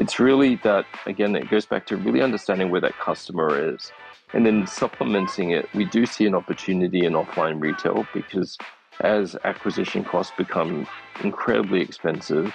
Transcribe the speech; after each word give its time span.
It's 0.00 0.20
really 0.20 0.56
that, 0.64 0.86
again, 1.06 1.36
it 1.36 1.48
goes 1.48 1.66
back 1.66 1.86
to 1.88 1.98
really 1.98 2.22
understanding 2.22 2.70
where 2.70 2.82
that 2.82 2.98
customer 2.98 3.74
is. 3.74 3.94
And 4.34 4.46
then 4.46 4.66
supplementing 4.66 5.52
it, 5.52 5.70
we 5.74 5.86
do 5.86 6.06
see 6.06 6.26
an 6.26 6.36
opportunity 6.36 7.06
in 7.06 7.14
offline 7.14 7.60
retail 7.60 8.10
because 8.12 8.60
as 9.04 9.36
acquisition 9.44 10.04
costs 10.04 10.34
become 10.36 10.86
incredibly 11.24 11.82
expensive, 11.82 12.52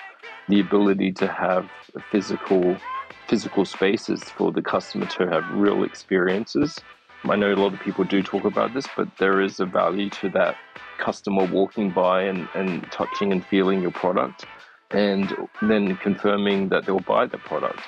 the 0.49 0.61
ability 0.61 1.13
to 1.13 1.29
have 1.29 1.69
physical 2.11 2.83
physical 3.29 3.65
spaces 3.65 4.31
for 4.37 4.51
the 4.53 4.63
customer 4.63 5.07
to 5.07 5.27
have 5.27 5.45
real 5.49 5.83
experiences. 5.83 6.83
I 7.29 7.37
know 7.37 7.53
a 7.53 7.57
lot 7.57 7.73
of 7.73 7.79
people 7.79 8.05
do 8.05 8.23
talk 8.23 8.45
about 8.45 8.73
this, 8.73 8.89
but 8.97 9.09
there 9.19 9.41
is 9.41 9.61
a 9.61 9.67
value 9.67 10.09
to 10.21 10.29
that 10.31 10.57
customer 10.99 11.45
walking 11.45 11.93
by 11.93 12.23
and, 12.23 12.49
and 12.55 12.91
touching 12.91 13.33
and 13.33 13.47
feeling 13.47 13.81
your 13.83 13.91
product 13.93 14.47
and 14.95 15.33
then 15.61 15.97
confirming 15.97 16.69
that 16.69 16.85
they'll 16.85 16.99
buy 17.01 17.27
the 17.27 17.37
product. 17.39 17.81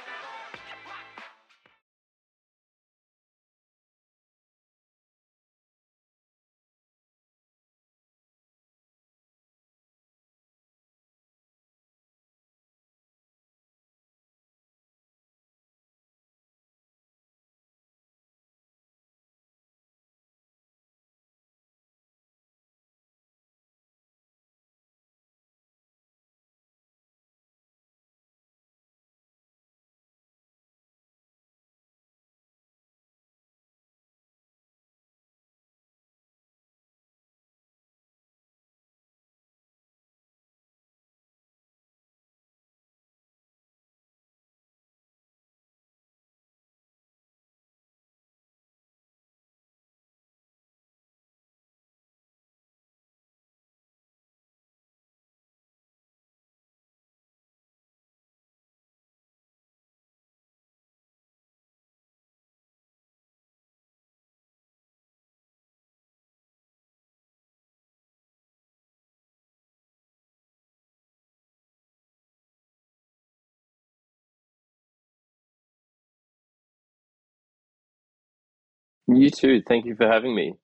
You 79.08 79.30
too. 79.32 79.62
Thank 79.68 79.86
you 79.86 79.96
for 79.96 80.08
having 80.08 80.36
me. 80.36 80.56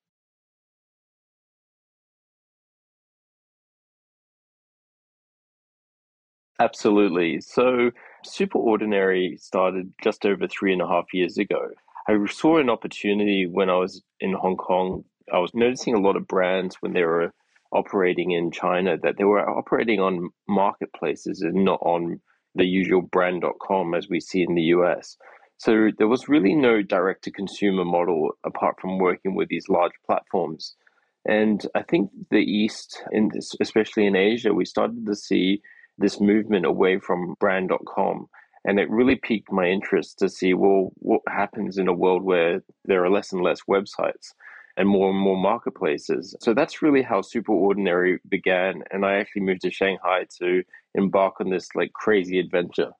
Absolutely. 6.59 7.41
So, 7.41 7.91
Super 8.25 8.59
Ordinary 8.59 9.37
started 9.39 9.93
just 10.03 10.25
over 10.25 10.47
three 10.47 10.73
and 10.73 10.81
a 10.81 10.87
half 10.87 11.05
years 11.13 11.37
ago. 11.37 11.69
I 12.09 12.17
saw 12.27 12.57
an 12.59 12.69
opportunity 12.69 13.47
when 13.47 13.69
I 13.69 13.77
was 13.77 14.03
in 14.21 14.33
Hong 14.33 14.57
Kong. 14.57 15.03
I 15.33 15.39
was 15.39 15.51
noticing 15.53 15.95
a 15.95 15.99
lot 16.01 16.15
of 16.17 16.27
brands 16.27 16.77
when 16.81 16.93
they 16.93 17.03
were 17.03 17.33
operating 17.73 18.31
in 18.31 18.51
China 18.51 18.97
that 19.03 19.17
they 19.17 19.25
were 19.25 19.47
operating 19.49 19.99
on 20.01 20.29
marketplaces 20.47 21.41
and 21.41 21.65
not 21.65 21.79
on 21.83 22.21
the 22.55 22.65
usual 22.65 23.01
brand.com 23.03 23.93
as 23.95 24.07
we 24.09 24.19
see 24.21 24.43
in 24.43 24.55
the 24.55 24.63
US. 24.77 25.17
So 25.57 25.89
there 25.97 26.07
was 26.07 26.27
really 26.27 26.55
no 26.55 26.81
direct 26.81 27.23
to 27.23 27.31
consumer 27.31 27.85
model 27.85 28.31
apart 28.45 28.75
from 28.81 28.97
working 28.97 29.35
with 29.35 29.49
these 29.49 29.69
large 29.69 29.93
platforms. 30.05 30.75
And 31.25 31.65
I 31.73 31.83
think 31.83 32.09
the 32.31 32.37
East, 32.37 33.01
in 33.11 33.29
this, 33.33 33.51
especially 33.61 34.05
in 34.05 34.15
Asia, 34.15 34.53
we 34.53 34.65
started 34.65 35.05
to 35.05 35.15
see 35.15 35.61
this 35.97 36.19
movement 36.19 36.65
away 36.65 36.99
from 36.99 37.35
brand.com. 37.39 38.27
And 38.65 38.79
it 38.79 38.89
really 38.89 39.15
piqued 39.15 39.51
my 39.51 39.67
interest 39.67 40.19
to 40.19 40.29
see, 40.29 40.53
well, 40.53 40.91
what 40.95 41.21
happens 41.27 41.77
in 41.77 41.87
a 41.87 41.93
world 41.93 42.23
where 42.23 42.63
there 42.85 43.03
are 43.03 43.09
less 43.09 43.31
and 43.31 43.41
less 43.41 43.61
websites 43.69 44.33
and 44.75 44.89
more 44.89 45.09
and 45.09 45.19
more 45.19 45.37
marketplaces. 45.37 46.35
So 46.41 46.53
that's 46.53 46.81
really 46.81 47.03
how 47.03 47.21
Super 47.21 47.51
Ordinary 47.51 48.19
began. 48.27 48.83
And 48.91 49.05
I 49.05 49.17
actually 49.17 49.43
moved 49.43 49.61
to 49.61 49.71
Shanghai 49.71 50.25
to 50.39 50.63
embark 50.95 51.39
on 51.39 51.49
this 51.49 51.69
like 51.75 51.93
crazy 51.93 52.39
adventure. 52.39 52.91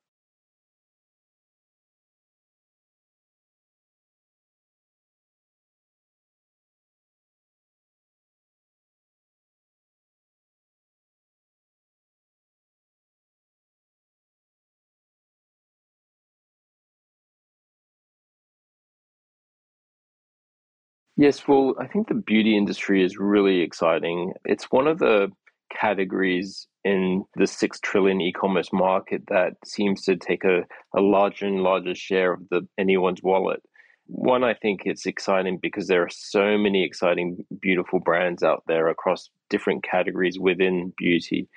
Yes, 21.23 21.47
well, 21.47 21.73
I 21.79 21.87
think 21.87 22.09
the 22.09 22.15
beauty 22.15 22.57
industry 22.57 23.01
is 23.01 23.17
really 23.17 23.61
exciting. 23.61 24.33
It's 24.43 24.69
one 24.71 24.87
of 24.87 24.99
the 24.99 25.29
categories 25.71 26.67
in 26.83 27.23
the 27.37 27.47
six 27.47 27.79
trillion 27.79 28.19
e-commerce 28.19 28.73
market 28.73 29.23
that 29.29 29.53
seems 29.63 30.01
to 30.01 30.17
take 30.17 30.43
a, 30.43 30.63
a 30.93 30.99
larger 30.99 31.45
and 31.45 31.63
larger 31.63 31.95
share 31.95 32.33
of 32.33 32.41
the 32.49 32.67
anyone's 32.77 33.23
wallet. 33.23 33.63
One, 34.07 34.43
I 34.43 34.53
think 34.53 34.81
it's 34.83 35.05
exciting 35.05 35.59
because 35.61 35.87
there 35.87 36.03
are 36.03 36.09
so 36.09 36.57
many 36.57 36.83
exciting, 36.83 37.45
beautiful 37.61 38.01
brands 38.01 38.43
out 38.43 38.63
there 38.67 38.89
across 38.89 39.29
different 39.49 39.81
categories 39.81 40.37
within 40.37 40.91
beauty, 40.97 41.47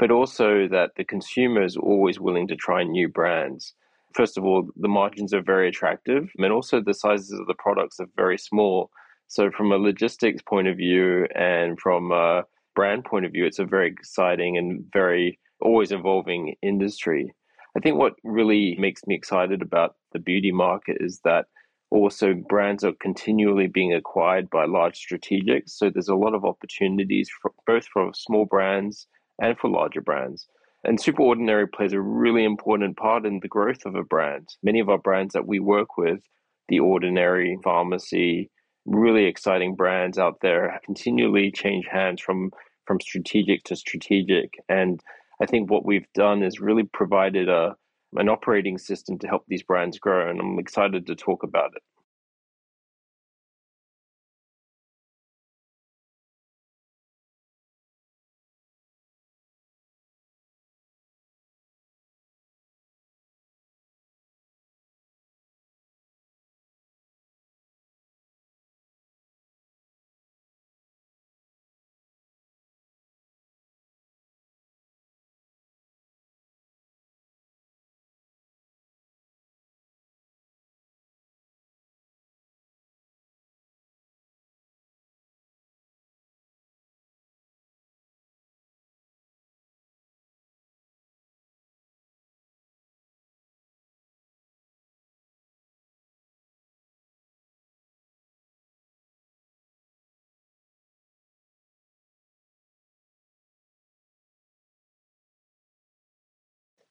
but 0.00 0.10
also 0.10 0.66
that 0.66 0.96
the 0.96 1.04
consumer 1.04 1.62
is 1.62 1.76
always 1.76 2.18
willing 2.18 2.48
to 2.48 2.56
try 2.56 2.82
new 2.82 3.08
brands. 3.08 3.72
First 4.16 4.36
of 4.36 4.44
all, 4.44 4.68
the 4.74 4.88
margins 4.88 5.32
are 5.32 5.42
very 5.42 5.68
attractive, 5.68 6.28
and 6.38 6.52
also 6.52 6.80
the 6.80 6.92
sizes 6.92 7.38
of 7.38 7.46
the 7.46 7.54
products 7.54 8.00
are 8.00 8.08
very 8.16 8.36
small 8.36 8.90
so, 9.32 9.50
from 9.50 9.72
a 9.72 9.78
logistics 9.78 10.42
point 10.42 10.68
of 10.68 10.76
view 10.76 11.26
and 11.34 11.80
from 11.80 12.12
a 12.12 12.42
brand 12.74 13.06
point 13.06 13.24
of 13.24 13.32
view, 13.32 13.46
it's 13.46 13.58
a 13.58 13.64
very 13.64 13.88
exciting 13.88 14.58
and 14.58 14.84
very 14.92 15.38
always 15.62 15.90
evolving 15.90 16.54
industry. 16.60 17.34
I 17.74 17.80
think 17.80 17.96
what 17.96 18.12
really 18.24 18.76
makes 18.78 19.00
me 19.06 19.14
excited 19.14 19.62
about 19.62 19.96
the 20.12 20.18
beauty 20.18 20.52
market 20.52 20.98
is 21.00 21.22
that 21.24 21.46
also 21.90 22.34
brands 22.34 22.84
are 22.84 22.92
continually 23.00 23.68
being 23.68 23.94
acquired 23.94 24.50
by 24.50 24.66
large 24.66 25.00
strategics. 25.00 25.70
So 25.70 25.88
there's 25.88 26.08
a 26.08 26.14
lot 26.14 26.34
of 26.34 26.44
opportunities 26.44 27.30
for 27.40 27.52
both 27.66 27.86
for 27.86 28.12
small 28.12 28.44
brands 28.44 29.06
and 29.40 29.56
for 29.58 29.70
larger 29.70 30.02
brands. 30.02 30.46
And 30.84 31.00
Super 31.00 31.22
Ordinary 31.22 31.66
plays 31.66 31.94
a 31.94 32.02
really 32.02 32.44
important 32.44 32.98
part 32.98 33.24
in 33.24 33.40
the 33.40 33.48
growth 33.48 33.86
of 33.86 33.94
a 33.94 34.04
brand. 34.04 34.50
Many 34.62 34.80
of 34.80 34.90
our 34.90 34.98
brands 34.98 35.32
that 35.32 35.46
we 35.46 35.58
work 35.58 35.96
with, 35.96 36.20
The 36.68 36.80
Ordinary, 36.80 37.56
Farmacy, 37.64 38.50
really 38.84 39.24
exciting 39.24 39.74
brands 39.74 40.18
out 40.18 40.38
there 40.42 40.80
continually 40.84 41.50
change 41.50 41.86
hands 41.86 42.20
from 42.20 42.50
from 42.86 43.00
strategic 43.00 43.62
to 43.64 43.76
strategic. 43.76 44.54
And 44.68 45.00
i 45.40 45.46
think 45.46 45.70
what 45.70 45.84
we've 45.84 46.10
done 46.14 46.42
is 46.42 46.60
really 46.60 46.84
provided 46.84 47.48
a 47.48 47.76
an 48.14 48.28
operating 48.28 48.78
system 48.78 49.18
to 49.18 49.26
help 49.26 49.44
these 49.48 49.62
brands 49.62 49.98
grow 49.98 50.28
and 50.28 50.40
i'm 50.40 50.58
excited 50.58 51.06
to 51.06 51.14
talk 51.14 51.42
about 51.42 51.70
it 51.74 51.82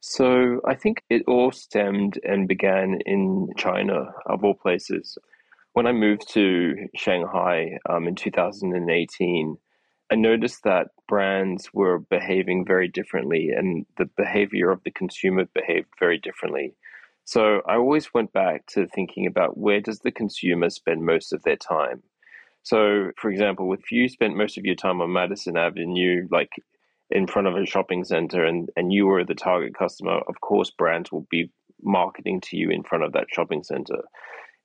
So 0.01 0.61
I 0.67 0.73
think 0.73 1.03
it 1.11 1.23
all 1.27 1.51
stemmed 1.51 2.19
and 2.23 2.47
began 2.47 2.99
in 3.05 3.49
China, 3.55 4.13
of 4.25 4.43
all 4.43 4.55
places. 4.55 5.17
When 5.73 5.85
I 5.85 5.91
moved 5.91 6.27
to 6.33 6.87
Shanghai 6.95 7.77
um, 7.87 8.07
in 8.07 8.15
2018, 8.15 9.57
I 10.11 10.15
noticed 10.15 10.63
that 10.63 10.87
brands 11.07 11.69
were 11.71 11.99
behaving 11.99 12.65
very 12.65 12.87
differently 12.87 13.51
and 13.55 13.85
the 13.97 14.09
behavior 14.17 14.71
of 14.71 14.83
the 14.83 14.91
consumer 14.91 15.45
behaved 15.53 15.87
very 15.99 16.17
differently. 16.17 16.73
So 17.23 17.61
I 17.67 17.75
always 17.75 18.11
went 18.11 18.33
back 18.33 18.65
to 18.73 18.87
thinking 18.87 19.27
about 19.27 19.57
where 19.57 19.81
does 19.81 19.99
the 19.99 20.11
consumer 20.11 20.71
spend 20.71 21.05
most 21.05 21.31
of 21.31 21.43
their 21.43 21.55
time? 21.55 22.01
So, 22.63 23.11
for 23.17 23.29
example, 23.29 23.71
if 23.73 23.91
you 23.91 24.09
spent 24.09 24.35
most 24.35 24.57
of 24.57 24.65
your 24.65 24.75
time 24.75 24.99
on 24.99 25.13
Madison 25.13 25.57
Avenue, 25.57 26.27
like 26.31 26.51
in 27.11 27.27
front 27.27 27.47
of 27.47 27.55
a 27.55 27.65
shopping 27.65 28.03
center, 28.03 28.45
and, 28.45 28.69
and 28.75 28.93
you 28.93 29.05
were 29.05 29.23
the 29.23 29.35
target 29.35 29.77
customer, 29.77 30.19
of 30.27 30.39
course, 30.41 30.71
brands 30.71 31.11
will 31.11 31.27
be 31.29 31.51
marketing 31.83 32.39
to 32.41 32.57
you 32.57 32.69
in 32.69 32.83
front 32.83 33.03
of 33.03 33.11
that 33.13 33.27
shopping 33.31 33.63
center. 33.63 34.01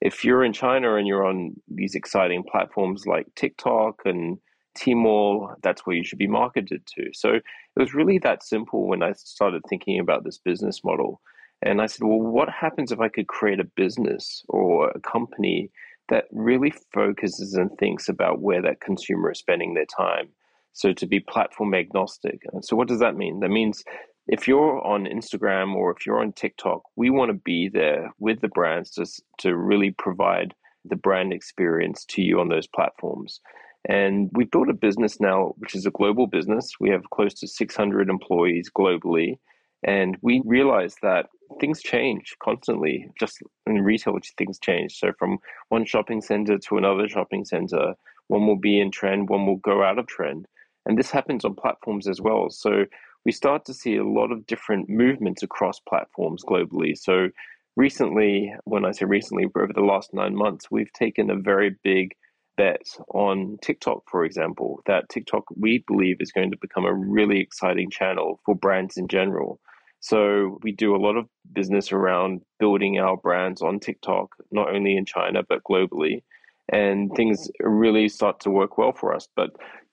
If 0.00 0.24
you're 0.24 0.44
in 0.44 0.52
China 0.52 0.96
and 0.96 1.06
you're 1.06 1.26
on 1.26 1.56
these 1.68 1.94
exciting 1.94 2.44
platforms 2.44 3.06
like 3.06 3.26
TikTok 3.34 4.02
and 4.04 4.38
Tmall, 4.78 5.54
that's 5.62 5.86
where 5.86 5.96
you 5.96 6.04
should 6.04 6.18
be 6.18 6.26
marketed 6.26 6.86
to. 6.94 7.10
So 7.14 7.34
it 7.34 7.42
was 7.76 7.94
really 7.94 8.18
that 8.18 8.42
simple 8.42 8.86
when 8.86 9.02
I 9.02 9.12
started 9.12 9.62
thinking 9.68 9.98
about 9.98 10.22
this 10.22 10.38
business 10.38 10.84
model. 10.84 11.20
And 11.62 11.80
I 11.80 11.86
said, 11.86 12.04
well, 12.04 12.20
what 12.20 12.50
happens 12.50 12.92
if 12.92 13.00
I 13.00 13.08
could 13.08 13.26
create 13.26 13.58
a 13.58 13.64
business 13.64 14.44
or 14.48 14.90
a 14.90 15.00
company 15.00 15.70
that 16.10 16.26
really 16.30 16.72
focuses 16.92 17.54
and 17.54 17.70
thinks 17.78 18.08
about 18.08 18.40
where 18.40 18.62
that 18.62 18.80
consumer 18.80 19.32
is 19.32 19.38
spending 19.38 19.72
their 19.72 19.86
time? 19.86 20.28
So 20.76 20.92
to 20.92 21.06
be 21.06 21.20
platform 21.20 21.74
agnostic. 21.74 22.42
So 22.60 22.76
what 22.76 22.86
does 22.86 23.00
that 23.00 23.16
mean? 23.16 23.40
That 23.40 23.48
means 23.48 23.82
if 24.28 24.46
you're 24.46 24.86
on 24.86 25.06
Instagram 25.06 25.74
or 25.74 25.90
if 25.90 26.04
you're 26.04 26.20
on 26.20 26.34
TikTok, 26.34 26.82
we 26.96 27.08
want 27.08 27.30
to 27.30 27.40
be 27.44 27.70
there 27.70 28.12
with 28.18 28.42
the 28.42 28.48
brands 28.48 28.90
to, 28.90 29.06
to 29.38 29.56
really 29.56 29.92
provide 29.92 30.52
the 30.84 30.96
brand 30.96 31.32
experience 31.32 32.04
to 32.10 32.20
you 32.20 32.40
on 32.40 32.50
those 32.50 32.66
platforms. 32.66 33.40
And 33.88 34.28
we've 34.34 34.50
built 34.50 34.68
a 34.68 34.74
business 34.74 35.18
now, 35.18 35.54
which 35.56 35.74
is 35.74 35.86
a 35.86 35.90
global 35.90 36.26
business. 36.26 36.72
We 36.78 36.90
have 36.90 37.08
close 37.08 37.32
to 37.34 37.48
600 37.48 38.10
employees 38.10 38.70
globally. 38.76 39.38
And 39.82 40.18
we 40.20 40.42
realize 40.44 40.96
that 41.00 41.26
things 41.58 41.80
change 41.80 42.36
constantly, 42.42 43.08
just 43.18 43.38
in 43.66 43.80
retail, 43.80 44.18
things 44.36 44.58
change. 44.58 44.98
So 44.98 45.12
from 45.18 45.38
one 45.70 45.86
shopping 45.86 46.20
center 46.20 46.58
to 46.58 46.76
another 46.76 47.08
shopping 47.08 47.46
center, 47.46 47.94
one 48.28 48.46
will 48.46 48.58
be 48.58 48.78
in 48.78 48.90
trend, 48.90 49.30
one 49.30 49.46
will 49.46 49.56
go 49.56 49.82
out 49.82 49.98
of 49.98 50.06
trend. 50.06 50.46
And 50.86 50.96
this 50.96 51.10
happens 51.10 51.44
on 51.44 51.54
platforms 51.54 52.08
as 52.08 52.20
well. 52.20 52.48
So 52.48 52.86
we 53.24 53.32
start 53.32 53.64
to 53.66 53.74
see 53.74 53.96
a 53.96 54.04
lot 54.04 54.30
of 54.32 54.46
different 54.46 54.88
movements 54.88 55.42
across 55.42 55.80
platforms 55.80 56.44
globally. 56.44 56.96
So 56.96 57.28
recently, 57.76 58.54
when 58.64 58.84
I 58.84 58.92
say 58.92 59.04
recently, 59.04 59.46
over 59.56 59.72
the 59.74 59.80
last 59.80 60.14
nine 60.14 60.34
months, 60.34 60.70
we've 60.70 60.92
taken 60.92 61.30
a 61.30 61.36
very 61.36 61.76
big 61.82 62.14
bet 62.56 62.86
on 63.08 63.58
TikTok, 63.60 64.04
for 64.10 64.24
example, 64.24 64.80
that 64.86 65.08
TikTok, 65.08 65.44
we 65.56 65.84
believe, 65.86 66.16
is 66.20 66.32
going 66.32 66.50
to 66.52 66.56
become 66.56 66.86
a 66.86 66.94
really 66.94 67.40
exciting 67.40 67.90
channel 67.90 68.40
for 68.46 68.54
brands 68.54 68.96
in 68.96 69.08
general. 69.08 69.60
So 70.00 70.58
we 70.62 70.72
do 70.72 70.94
a 70.94 71.02
lot 71.04 71.16
of 71.16 71.26
business 71.52 71.92
around 71.92 72.42
building 72.58 72.98
our 72.98 73.16
brands 73.16 73.60
on 73.60 73.80
TikTok, 73.80 74.36
not 74.52 74.74
only 74.74 74.96
in 74.96 75.04
China, 75.04 75.42
but 75.46 75.64
globally. 75.64 76.22
And 76.70 77.12
things 77.14 77.50
really 77.60 78.08
start 78.08 78.40
to 78.40 78.50
work 78.50 78.78
well 78.78 78.92
for 78.92 79.14
us. 79.14 79.28
But 79.36 79.50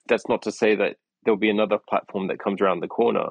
that's 0.08 0.28
not 0.28 0.42
to 0.42 0.52
say 0.52 0.74
that 0.76 0.96
there'll 1.24 1.38
be 1.38 1.50
another 1.50 1.78
platform 1.88 2.28
that 2.28 2.38
comes 2.38 2.60
around 2.60 2.80
the 2.80 2.88
corner. 2.88 3.28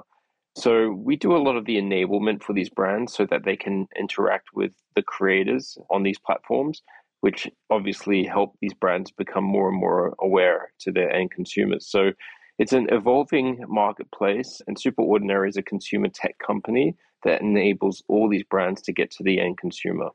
So 0.55 0.91
we 0.91 1.15
do 1.15 1.35
a 1.35 1.41
lot 1.41 1.55
of 1.55 1.65
the 1.65 1.77
enablement 1.77 2.43
for 2.43 2.53
these 2.53 2.69
brands 2.69 3.13
so 3.13 3.25
that 3.27 3.43
they 3.43 3.55
can 3.55 3.87
interact 3.99 4.49
with 4.53 4.71
the 4.95 5.01
creators 5.01 5.77
on 5.89 6.03
these 6.03 6.19
platforms 6.19 6.81
which 7.23 7.47
obviously 7.69 8.25
help 8.25 8.53
these 8.59 8.73
brands 8.73 9.09
become 9.09 9.45
more 9.45 9.69
and 9.69 9.79
more 9.79 10.13
aware 10.19 10.73
to 10.77 10.91
their 10.91 11.09
end 11.09 11.31
consumers. 11.31 11.87
So 11.89 12.11
it's 12.59 12.73
an 12.73 12.89
evolving 12.91 13.63
marketplace, 13.69 14.61
and 14.67 14.75
SuperOrdinary 14.75 15.47
is 15.47 15.55
a 15.55 15.61
consumer 15.61 16.09
tech 16.09 16.35
company 16.45 16.97
that 17.23 17.39
enables 17.39 18.03
all 18.09 18.27
these 18.27 18.43
brands 18.43 18.81
to 18.81 18.91
get 18.91 19.09
to 19.11 19.23
the 19.23 19.39
end 19.39 19.57
consumer. 19.57 20.09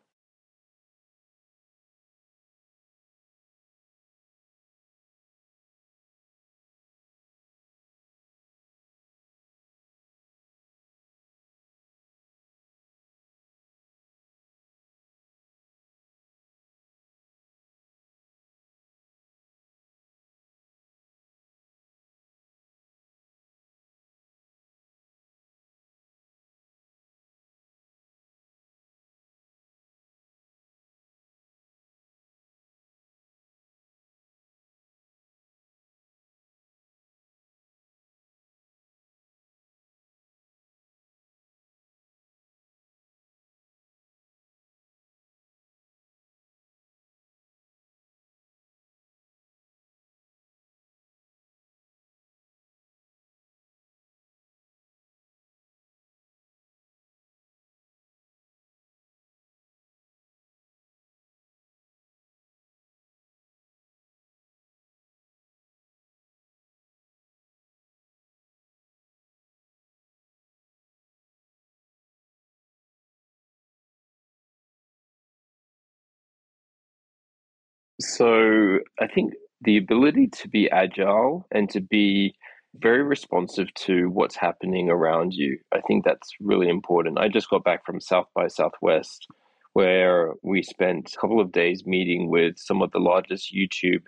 So 78.00 78.78
I 79.00 79.06
think 79.08 79.34
the 79.62 79.76
ability 79.76 80.28
to 80.28 80.48
be 80.48 80.70
agile 80.70 81.46
and 81.50 81.69
to 81.70 81.81
be 81.81 82.34
very 82.76 83.02
responsive 83.02 83.72
to 83.74 84.08
what's 84.10 84.36
happening 84.36 84.88
around 84.88 85.32
you, 85.32 85.58
I 85.72 85.81
think 85.81 86.05
that's 86.05 86.31
really 86.40 86.69
important. 86.69 87.19
I 87.19 87.28
just 87.28 87.50
got 87.50 87.64
back 87.64 87.84
from 87.84 88.00
South 88.00 88.26
by 88.34 88.46
Southwest, 88.46 89.26
where 89.72 90.34
we 90.43 90.62
spent 90.62 91.12
a 91.12 91.20
couple 91.20 91.40
of 91.40 91.50
days 91.50 91.86
meeting 91.86 92.31
with 92.31 92.55
some 92.58 92.82
of 92.82 92.93
the 92.93 93.00
largest 93.00 93.52
YouTube 93.52 94.02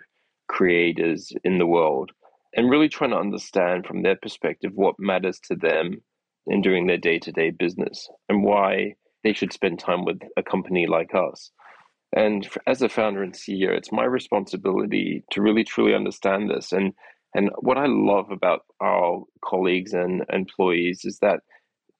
creators 0.47 1.31
in 1.43 1.57
the 1.57 1.65
world 1.65 2.11
and 2.55 2.69
really 2.69 2.89
trying 2.89 3.11
to 3.11 3.17
understand 3.17 3.85
from 3.85 4.03
their 4.03 4.17
perspective 4.21 4.71
what 4.75 4.95
matters 4.99 5.39
to 5.39 5.55
them 5.55 6.01
in 6.47 6.61
doing 6.61 6.87
their 6.87 6.97
day 6.97 7.19
to 7.19 7.31
day 7.31 7.51
business 7.51 8.09
and 8.29 8.43
why 8.43 8.93
they 9.23 9.33
should 9.33 9.53
spend 9.53 9.79
time 9.79 10.03
with 10.05 10.19
a 10.37 10.43
company 10.43 10.87
like 10.87 11.13
us. 11.13 11.51
And 12.13 12.47
as 12.67 12.81
a 12.81 12.89
founder 12.89 13.23
and 13.23 13.33
CEO, 13.33 13.69
it's 13.69 13.91
my 13.91 14.03
responsibility 14.03 15.23
to 15.31 15.41
really 15.41 15.63
truly 15.63 15.95
understand 15.95 16.49
this. 16.49 16.71
And 16.71 16.93
and 17.33 17.49
what 17.59 17.77
I 17.77 17.85
love 17.87 18.29
about 18.29 18.65
our 18.81 19.23
colleagues 19.45 19.93
and 19.93 20.25
employees 20.33 21.05
is 21.05 21.19
that 21.19 21.39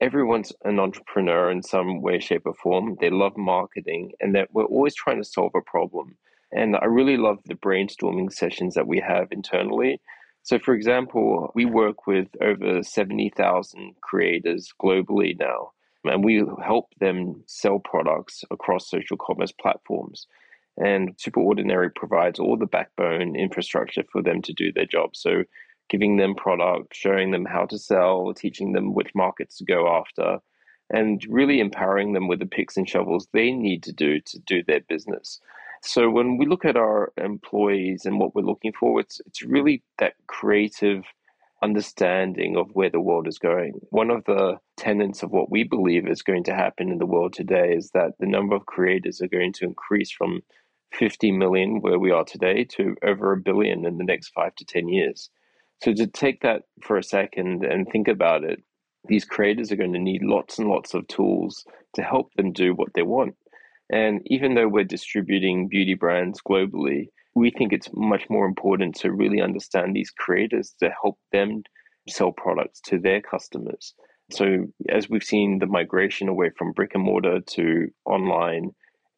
everyone's 0.00 0.52
an 0.64 0.78
entrepreneur 0.78 1.50
in 1.50 1.62
some 1.62 2.02
way, 2.02 2.20
shape, 2.20 2.42
or 2.44 2.54
form. 2.54 2.96
They 3.00 3.08
love 3.08 3.36
marketing, 3.38 4.12
and 4.20 4.34
that 4.34 4.48
we're 4.52 4.64
always 4.64 4.94
trying 4.94 5.22
to 5.22 5.28
solve 5.28 5.52
a 5.54 5.62
problem. 5.62 6.18
And 6.50 6.76
I 6.76 6.84
really 6.84 7.16
love 7.16 7.38
the 7.46 7.54
brainstorming 7.54 8.30
sessions 8.30 8.74
that 8.74 8.86
we 8.86 9.00
have 9.00 9.28
internally. 9.30 10.02
So, 10.42 10.58
for 10.58 10.74
example, 10.74 11.50
we 11.54 11.64
work 11.64 12.06
with 12.06 12.28
over 12.42 12.82
70,000 12.82 13.94
creators 14.02 14.68
globally 14.82 15.38
now 15.38 15.70
and 16.04 16.24
we 16.24 16.44
help 16.64 16.92
them 17.00 17.42
sell 17.46 17.78
products 17.78 18.44
across 18.50 18.90
social 18.90 19.16
commerce 19.16 19.52
platforms. 19.52 20.26
And 20.76 21.16
SuperOrdinary 21.16 21.94
provides 21.94 22.38
all 22.38 22.56
the 22.56 22.66
backbone 22.66 23.36
infrastructure 23.36 24.04
for 24.10 24.22
them 24.22 24.40
to 24.42 24.52
do 24.52 24.72
their 24.72 24.86
job. 24.86 25.14
So, 25.14 25.44
giving 25.88 26.16
them 26.16 26.34
product, 26.34 26.94
showing 26.94 27.32
them 27.32 27.44
how 27.44 27.66
to 27.66 27.78
sell, 27.78 28.32
teaching 28.32 28.72
them 28.72 28.94
which 28.94 29.10
markets 29.14 29.58
to 29.58 29.64
go 29.64 29.94
after, 29.94 30.38
and 30.88 31.22
really 31.28 31.60
empowering 31.60 32.14
them 32.14 32.28
with 32.28 32.38
the 32.38 32.46
picks 32.46 32.76
and 32.76 32.88
shovels 32.88 33.28
they 33.32 33.52
need 33.52 33.82
to 33.82 33.92
do 33.92 34.20
to 34.20 34.38
do 34.40 34.62
their 34.62 34.80
business. 34.80 35.40
So, 35.82 36.08
when 36.08 36.38
we 36.38 36.46
look 36.46 36.64
at 36.64 36.76
our 36.76 37.12
employees 37.18 38.06
and 38.06 38.18
what 38.18 38.34
we're 38.34 38.42
looking 38.42 38.72
for, 38.72 39.00
it's, 39.00 39.20
it's 39.26 39.42
really 39.42 39.82
that 39.98 40.14
creative 40.26 41.04
understanding 41.62 42.56
of 42.56 42.70
where 42.72 42.90
the 42.90 43.00
world 43.00 43.28
is 43.28 43.38
going. 43.38 43.74
One 43.90 44.10
of 44.10 44.24
the 44.24 44.58
tenets 44.76 45.22
of 45.22 45.30
what 45.30 45.50
we 45.50 45.64
believe 45.64 46.08
is 46.08 46.22
going 46.22 46.44
to 46.44 46.54
happen 46.54 46.90
in 46.90 46.98
the 46.98 47.06
world 47.06 47.32
today 47.32 47.74
is 47.74 47.90
that 47.94 48.12
the 48.18 48.26
number 48.26 48.56
of 48.56 48.66
creators 48.66 49.20
are 49.20 49.28
going 49.28 49.52
to 49.54 49.64
increase 49.64 50.10
from 50.10 50.40
50 50.92 51.32
million, 51.32 51.80
where 51.80 51.98
we 51.98 52.10
are 52.10 52.24
today, 52.24 52.64
to 52.64 52.96
over 53.02 53.32
a 53.32 53.40
billion 53.40 53.86
in 53.86 53.98
the 53.98 54.04
next 54.04 54.30
five 54.30 54.54
to 54.56 54.64
10 54.64 54.88
years. 54.88 55.30
So, 55.82 55.94
to 55.94 56.06
take 56.06 56.42
that 56.42 56.62
for 56.82 56.96
a 56.96 57.02
second 57.02 57.64
and 57.64 57.88
think 57.88 58.08
about 58.08 58.44
it, 58.44 58.62
these 59.06 59.24
creators 59.24 59.72
are 59.72 59.76
going 59.76 59.94
to 59.94 59.98
need 59.98 60.22
lots 60.22 60.58
and 60.58 60.68
lots 60.68 60.94
of 60.94 61.08
tools 61.08 61.64
to 61.94 62.02
help 62.02 62.32
them 62.34 62.52
do 62.52 62.74
what 62.74 62.92
they 62.94 63.02
want. 63.02 63.34
And 63.90 64.22
even 64.26 64.54
though 64.54 64.68
we're 64.68 64.84
distributing 64.84 65.68
beauty 65.68 65.94
brands 65.94 66.40
globally, 66.40 67.08
we 67.34 67.50
think 67.50 67.72
it's 67.72 67.88
much 67.94 68.24
more 68.28 68.46
important 68.46 68.94
to 68.96 69.12
really 69.12 69.40
understand 69.40 69.94
these 69.94 70.10
creators 70.10 70.74
to 70.80 70.90
help 71.02 71.18
them 71.32 71.62
sell 72.08 72.32
products 72.32 72.80
to 72.86 72.98
their 72.98 73.20
customers. 73.20 73.94
So, 74.30 74.66
as 74.88 75.08
we've 75.08 75.22
seen 75.22 75.58
the 75.58 75.66
migration 75.66 76.28
away 76.28 76.50
from 76.56 76.72
brick 76.72 76.92
and 76.94 77.02
mortar 77.02 77.40
to 77.40 77.88
online, 78.04 78.70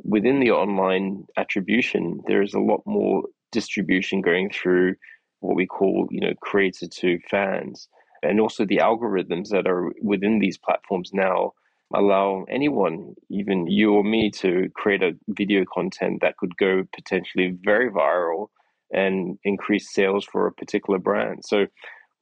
within 0.03 0.41
the 0.41 0.51
online 0.51 1.25
attribution, 1.37 2.21
there 2.27 2.43
is 2.43 2.55
a 2.55 2.61
lot 2.61 2.83
more 2.87 3.23
distribution 3.53 4.21
going 4.21 4.51
through 4.51 4.97
what 5.41 5.57
we 5.57 5.67
call, 5.67 6.09
you 6.11 6.21
know, 6.21 6.35
creator 6.41 6.87
to 6.89 7.19
fans. 7.31 7.89
And 8.23 8.41
also 8.41 8.65
the 8.65 8.79
algorithms 8.79 9.51
that 9.51 9.67
are 9.67 9.93
within 10.03 10.39
these 10.39 10.59
platforms 10.59 11.11
now 11.13 11.53
allow 11.93 12.45
anyone, 12.49 13.15
even 13.31 13.67
you 13.67 13.95
or 13.95 14.05
me, 14.05 14.31
to 14.31 14.69
create 14.75 15.03
a 15.03 15.17
video 15.29 15.65
content 15.73 16.21
that 16.23 16.37
could 16.37 16.57
go 16.57 16.85
potentially 16.95 17.57
very 17.63 17.91
viral 17.91 18.49
and 18.93 19.39
increase 19.45 19.93
sales 19.93 20.25
for 20.25 20.47
a 20.47 20.53
particular 20.53 20.99
brand. 20.99 21.45
So 21.45 21.67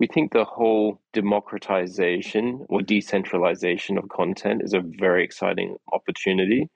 we 0.00 0.06
think 0.06 0.32
the 0.32 0.44
whole 0.44 1.00
democratization 1.12 2.64
or 2.68 2.82
decentralization 2.82 3.98
of 3.98 4.08
content 4.08 4.62
is 4.64 4.74
a 4.74 4.82
very 4.98 5.22
exciting 5.22 5.76
opportunity. 5.92 6.68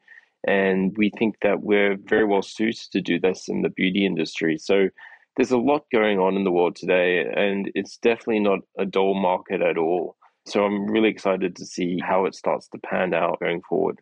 And 0.47 0.95
we 0.97 1.11
think 1.19 1.37
that 1.43 1.63
we're 1.63 1.97
very 1.97 2.25
well 2.25 2.43
suited 2.43 2.93
to 2.93 3.01
do 3.01 3.19
this 3.19 3.49
in 3.49 3.63
the 3.63 3.71
beauty 3.71 4.07
industry. 4.07 4.59
So 4.59 4.91
there's 5.37 5.51
a 5.51 5.59
lot 5.59 5.85
going 5.93 6.19
on 6.19 6.37
in 6.37 6.45
the 6.45 6.53
world 6.53 6.77
today, 6.77 7.25
and 7.37 7.71
it's 7.75 7.99
definitely 7.99 8.41
not 8.41 8.61
a 8.79 8.87
dull 8.87 9.15
market 9.15 9.61
at 9.61 9.77
all. 9.77 10.17
So 10.47 10.65
I'm 10.65 10.87
really 10.87 11.09
excited 11.09 11.57
to 11.57 11.67
see 11.67 11.99
how 11.99 12.27
it 12.27 12.35
starts 12.35 12.69
to 12.69 12.79
pan 12.79 13.13
out 13.15 13.41
going 13.41 13.63
forward. 13.69 14.01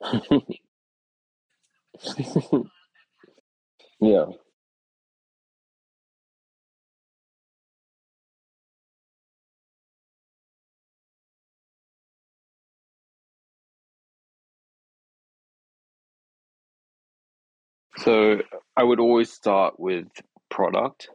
yeah. 4.00 4.26
So 17.98 18.40
I 18.76 18.82
would 18.82 19.00
always 19.00 19.30
start 19.30 19.78
with 19.78 20.06
product. 20.50 21.08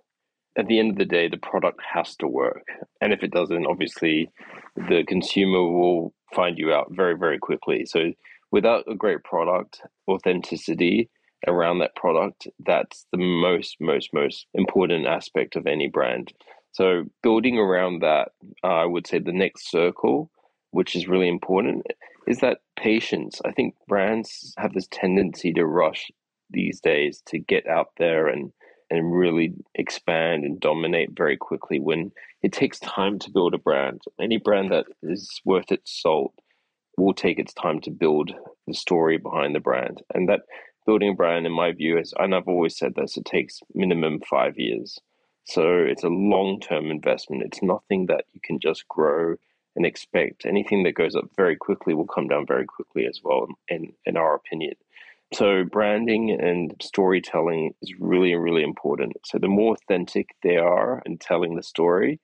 At 0.58 0.68
the 0.68 0.80
end 0.80 0.92
of 0.92 0.98
the 0.98 1.06
day, 1.06 1.28
the 1.28 1.38
product 1.38 1.82
has 1.94 2.16
to 2.18 2.28
work. 2.28 2.64
And 3.02 3.12
if 3.12 3.24
it 3.24 3.32
doesn't, 3.32 3.66
obviously 3.66 4.30
the 4.76 5.04
consumer 5.08 5.64
will 5.64 6.14
find 6.34 6.58
you 6.58 6.72
out 6.74 6.88
very, 6.92 7.18
very 7.18 7.40
quickly. 7.40 7.86
So 7.86 8.12
without 8.56 8.86
a 8.88 8.96
great 8.96 9.22
product, 9.26 9.82
authenticity 10.08 11.10
around 11.46 11.80
that 11.80 11.94
product, 11.94 12.48
that's 12.66 13.06
the 13.12 13.18
most, 13.18 13.76
most, 13.82 14.14
most 14.14 14.48
important 14.54 15.06
aspect 15.06 15.58
of 15.58 15.68
any 15.68 15.90
brand. 15.90 16.32
So 16.72 17.04
building 17.22 17.58
around 17.58 18.02
that, 18.02 18.30
uh, 18.64 18.68
I 18.68 18.86
would 18.86 19.08
say 19.08 19.20
the 19.20 19.34
next 19.34 19.70
circle, 19.70 20.32
which 20.72 20.96
is 20.96 21.06
really 21.06 21.28
important, 21.28 21.86
is 22.28 22.40
that 22.40 22.60
patience. 22.80 23.42
I 23.44 23.52
think 23.52 23.76
brands 23.90 24.54
have 24.58 24.72
this 24.72 24.88
tendency 24.90 25.52
to 25.52 25.66
rush 25.66 26.10
these 26.50 26.80
days 26.80 27.22
to 27.26 27.40
get 27.40 27.68
out 27.68 27.90
there 27.98 28.30
and 28.30 28.54
and 28.92 29.18
really 29.18 29.52
expand 29.74 30.46
and 30.46 30.60
dominate 30.60 31.10
very 31.18 31.36
quickly 31.36 31.80
when 31.80 32.12
it 32.44 32.54
takes 32.54 32.80
time 32.80 33.18
to 33.18 33.32
build 33.32 33.56
a 33.56 33.58
brand. 33.58 34.00
Any 34.22 34.38
brand 34.38 34.72
that 34.72 34.86
is 35.02 35.42
worth 35.44 35.72
its 35.72 36.02
salt 36.02 36.36
will 36.98 37.14
take 37.14 37.40
its 37.40 37.54
time 37.54 37.82
to 37.82 37.92
build 37.92 38.32
the 38.68 38.74
story 38.74 39.18
behind 39.18 39.56
the 39.56 39.60
brand. 39.60 40.02
And 40.14 40.30
that 40.30 40.42
building 40.86 41.12
a 41.12 41.16
brand, 41.16 41.46
in 41.46 41.52
my 41.52 41.72
view, 41.72 41.98
is, 41.98 42.14
and 42.18 42.34
I've 42.34 42.48
always 42.48 42.78
said 42.78 42.94
this, 42.96 43.18
it 43.18 43.26
takes 43.26 43.60
minimum 43.74 44.22
five 44.30 44.58
years. 44.58 45.00
So 45.46 45.78
it's 45.78 46.04
a 46.04 46.10
long 46.10 46.60
term 46.60 46.90
investment. 46.90 47.44
It's 47.44 47.62
nothing 47.62 48.08
that 48.08 48.26
you 48.34 48.42
can 48.44 48.60
just 48.60 48.88
grow 48.88 49.36
and 49.76 49.86
expect. 49.86 50.46
Anything 50.46 50.84
that 50.84 50.96
goes 50.96 51.16
up 51.16 51.26
very 51.36 51.56
quickly 51.56 51.94
will 51.94 52.08
come 52.08 52.28
down 52.28 52.46
very 52.48 52.66
quickly 52.66 53.06
as 53.06 53.20
well, 53.24 53.48
in, 53.68 53.94
in 54.06 54.18
our 54.18 54.36
opinion. 54.36 54.74
So 55.34 55.64
branding 55.64 56.32
and 56.32 56.74
storytelling 56.82 57.74
is 57.82 57.94
really, 58.00 58.36
really 58.36 58.64
important. 58.64 59.18
So 59.26 59.38
the 59.38 59.48
more 59.48 59.74
authentic 59.74 60.30
they 60.44 60.58
are 60.58 61.02
in 61.06 61.18
telling 61.18 61.56
the 61.56 61.64
story, 61.64 62.20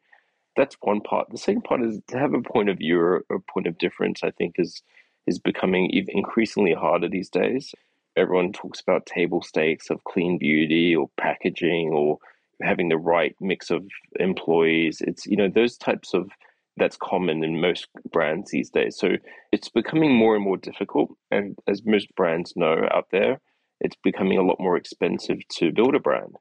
that's 0.56 0.76
one 0.82 1.02
part. 1.02 1.28
The 1.32 1.38
second 1.38 1.64
part 1.64 1.82
is 1.82 2.00
to 2.10 2.20
have 2.20 2.34
a 2.34 2.42
point 2.42 2.70
of 2.70 2.78
view 2.78 3.00
or 3.00 3.24
a 3.32 3.40
point 3.40 3.68
of 3.68 3.78
difference. 3.78 4.24
I 4.24 4.32
think 4.32 4.56
is 4.58 4.82
is 5.28 5.40
becoming 5.40 5.90
increasingly 6.10 6.74
harder 6.74 7.08
these 7.08 7.30
days. 7.30 7.74
Everyone 8.18 8.52
talks 8.52 8.82
about 8.82 9.06
table 9.06 9.42
stakes 9.42 9.90
of 9.90 10.04
clean 10.04 10.38
beauty 10.38 10.96
or 10.96 11.10
packaging 11.18 11.92
or 11.94 12.18
having 12.62 12.90
the 12.90 12.98
right 12.98 13.36
mix 13.40 13.70
of 13.70 13.86
employees. 14.20 15.02
It's 15.02 15.26
you 15.26 15.38
know 15.38 15.50
those 15.50 15.78
types 15.78 16.14
of 16.14 16.30
that's 16.78 16.98
common 16.98 17.44
in 17.44 17.62
most 17.62 17.88
brands 18.12 18.52
these 18.52 18.70
days. 18.70 18.98
So 18.98 19.18
it's 19.52 19.70
becoming 19.70 20.16
more 20.16 20.36
and 20.36 20.44
more 20.44 20.58
difficult. 20.58 21.12
And 21.30 21.58
as 21.68 21.86
most 21.86 22.08
brands 22.16 22.54
know 22.56 22.88
out 22.94 23.08
there, 23.12 23.40
it's 23.82 23.98
becoming 24.04 24.38
a 24.38 24.44
lot 24.44 24.60
more 24.60 24.78
expensive 24.78 25.40
to 25.58 25.72
build 25.72 25.96
a 25.96 26.00
brand. 26.00 26.36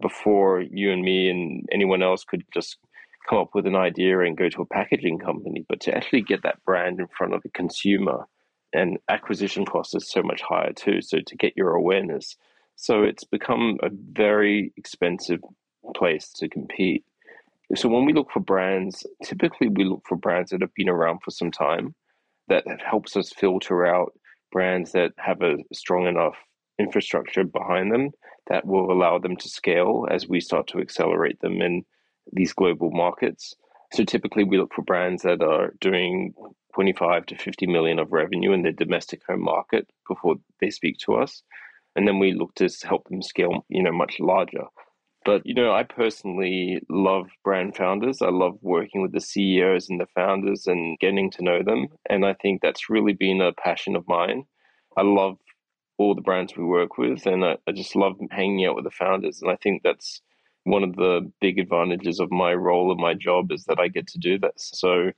Before 0.00 0.60
you 0.60 0.90
and 0.90 1.02
me 1.02 1.28
and 1.28 1.68
anyone 1.70 2.02
else 2.02 2.24
could 2.24 2.44
just 2.52 2.78
come 3.28 3.38
up 3.38 3.50
with 3.54 3.66
an 3.66 3.76
idea 3.76 4.20
and 4.20 4.36
go 4.36 4.48
to 4.48 4.62
a 4.62 4.66
packaging 4.66 5.18
company, 5.18 5.64
but 5.68 5.80
to 5.80 5.94
actually 5.94 6.22
get 6.22 6.42
that 6.42 6.62
brand 6.64 7.00
in 7.00 7.06
front 7.08 7.34
of 7.34 7.42
the 7.42 7.48
consumer 7.50 8.26
and 8.72 8.98
acquisition 9.08 9.64
cost 9.64 9.94
is 9.94 10.10
so 10.10 10.22
much 10.22 10.42
higher 10.42 10.72
too. 10.72 11.00
So 11.00 11.18
to 11.24 11.36
get 11.36 11.56
your 11.56 11.74
awareness. 11.74 12.36
So 12.76 13.02
it's 13.02 13.24
become 13.24 13.78
a 13.82 13.88
very 13.90 14.72
expensive 14.76 15.40
place 15.94 16.30
to 16.36 16.48
compete. 16.48 17.04
So 17.76 17.88
when 17.88 18.04
we 18.04 18.12
look 18.12 18.30
for 18.32 18.40
brands, 18.40 19.06
typically 19.22 19.68
we 19.68 19.84
look 19.84 20.02
for 20.06 20.16
brands 20.16 20.50
that 20.50 20.60
have 20.60 20.74
been 20.74 20.88
around 20.88 21.20
for 21.24 21.30
some 21.30 21.50
time 21.50 21.94
that 22.48 22.64
helps 22.84 23.16
us 23.16 23.32
filter 23.32 23.86
out 23.86 24.12
brands 24.52 24.92
that 24.92 25.12
have 25.16 25.40
a 25.42 25.56
strong 25.72 26.06
enough 26.06 26.36
infrastructure 26.78 27.44
behind 27.44 27.92
them 27.92 28.10
that 28.48 28.66
will 28.66 28.92
allow 28.92 29.18
them 29.18 29.36
to 29.36 29.48
scale 29.48 30.06
as 30.10 30.28
we 30.28 30.40
start 30.40 30.66
to 30.66 30.78
accelerate 30.78 31.40
them 31.40 31.62
in 31.62 31.84
these 32.32 32.52
global 32.52 32.90
markets. 32.90 33.54
So 33.92 34.04
typically 34.04 34.44
we 34.44 34.58
look 34.58 34.74
for 34.74 34.82
brands 34.82 35.22
that 35.22 35.42
are 35.42 35.74
doing 35.80 36.34
25 36.74 37.26
to 37.26 37.36
50 37.36 37.66
million 37.66 37.98
of 37.98 38.12
revenue 38.12 38.52
in 38.52 38.62
their 38.62 38.72
domestic 38.72 39.22
home 39.28 39.42
market 39.42 39.88
before 40.08 40.36
they 40.60 40.70
speak 40.70 40.98
to 40.98 41.14
us. 41.14 41.42
And 41.96 42.08
then 42.08 42.18
we 42.18 42.32
look 42.32 42.54
to 42.56 42.68
help 42.82 43.08
them 43.08 43.22
scale, 43.22 43.64
you 43.68 43.82
know, 43.82 43.92
much 43.92 44.18
larger. 44.18 44.64
But, 45.24 45.46
you 45.46 45.54
know, 45.54 45.72
I 45.72 45.84
personally 45.84 46.82
love 46.90 47.28
brand 47.44 47.76
founders. 47.76 48.20
I 48.20 48.28
love 48.28 48.58
working 48.60 49.00
with 49.00 49.12
the 49.12 49.20
CEOs 49.20 49.88
and 49.88 50.00
the 50.00 50.06
founders 50.14 50.66
and 50.66 50.98
getting 50.98 51.30
to 51.30 51.44
know 51.44 51.62
them. 51.62 51.86
And 52.10 52.26
I 52.26 52.34
think 52.34 52.60
that's 52.60 52.90
really 52.90 53.14
been 53.14 53.40
a 53.40 53.52
passion 53.52 53.96
of 53.96 54.06
mine. 54.06 54.44
I 54.96 55.02
love 55.02 55.38
all 55.96 56.14
the 56.14 56.20
brands 56.20 56.56
we 56.56 56.64
work 56.64 56.98
with, 56.98 57.26
and 57.26 57.44
I, 57.44 57.56
I 57.66 57.72
just 57.72 57.96
love 57.96 58.16
hanging 58.30 58.66
out 58.66 58.74
with 58.74 58.84
the 58.84 58.90
founders. 58.90 59.40
And 59.40 59.50
I 59.50 59.56
think 59.56 59.82
that's 59.82 60.20
one 60.64 60.82
of 60.82 60.96
the 60.96 61.30
big 61.40 61.58
advantages 61.58 62.20
of 62.20 62.30
my 62.30 62.52
role 62.54 62.90
and 62.90 63.00
my 63.00 63.14
job 63.14 63.52
is 63.52 63.64
that 63.64 63.78
I 63.78 63.88
get 63.88 64.06
to 64.08 64.18
do 64.18 64.38
this. 64.38 64.70
So 64.74 65.10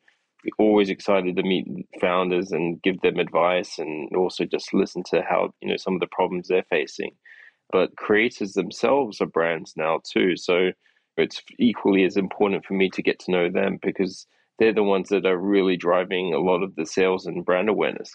always 0.58 0.90
excited 0.90 1.36
to 1.36 1.42
meet 1.42 1.66
founders 2.00 2.52
and 2.52 2.80
give 2.82 3.00
them 3.00 3.18
advice 3.18 3.78
and 3.78 4.14
also 4.16 4.44
just 4.44 4.72
listen 4.72 5.02
to 5.04 5.22
how 5.22 5.52
you 5.60 5.68
know 5.68 5.76
some 5.76 5.94
of 5.94 6.00
the 6.00 6.06
problems 6.08 6.48
they're 6.48 6.64
facing 6.70 7.10
but 7.72 7.96
creators 7.96 8.52
themselves 8.52 9.20
are 9.20 9.26
brands 9.26 9.72
now 9.76 10.00
too 10.10 10.36
so 10.36 10.70
it's 11.16 11.42
equally 11.58 12.04
as 12.04 12.16
important 12.16 12.64
for 12.64 12.74
me 12.74 12.90
to 12.90 13.02
get 13.02 13.18
to 13.18 13.30
know 13.30 13.50
them 13.50 13.78
because 13.82 14.26
they're 14.58 14.72
the 14.72 14.82
ones 14.82 15.08
that 15.08 15.26
are 15.26 15.38
really 15.38 15.76
driving 15.76 16.32
a 16.32 16.38
lot 16.38 16.62
of 16.62 16.74
the 16.76 16.86
sales 16.86 17.26
and 17.26 17.44
brand 17.44 17.68
awareness 17.68 18.14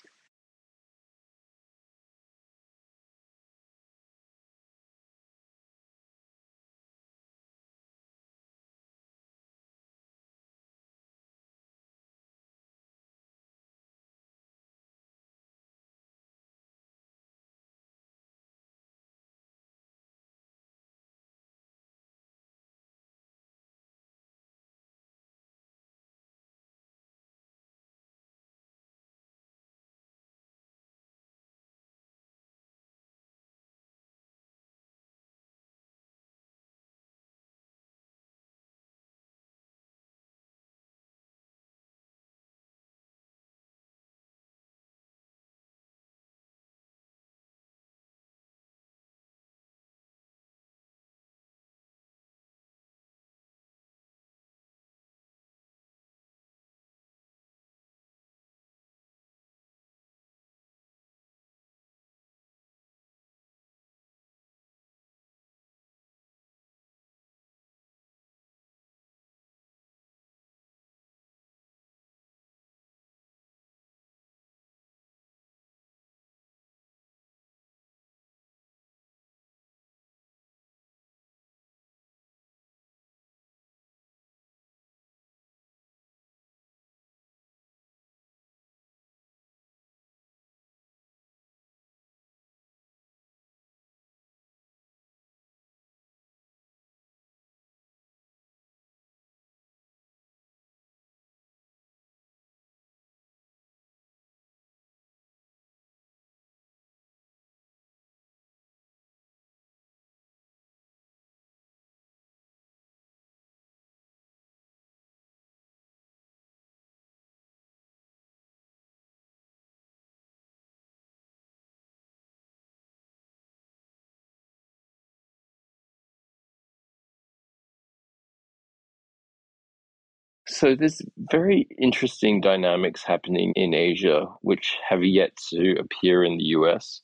So 130.62 130.76
there's 130.76 131.02
very 131.32 131.68
interesting 131.80 132.40
dynamics 132.40 133.02
happening 133.02 133.52
in 133.56 133.74
Asia, 133.74 134.28
which 134.42 134.78
have 134.88 135.04
yet 135.04 135.36
to 135.50 135.74
appear 135.80 136.24
in 136.24 136.38
the 136.38 136.54
US. 136.60 137.02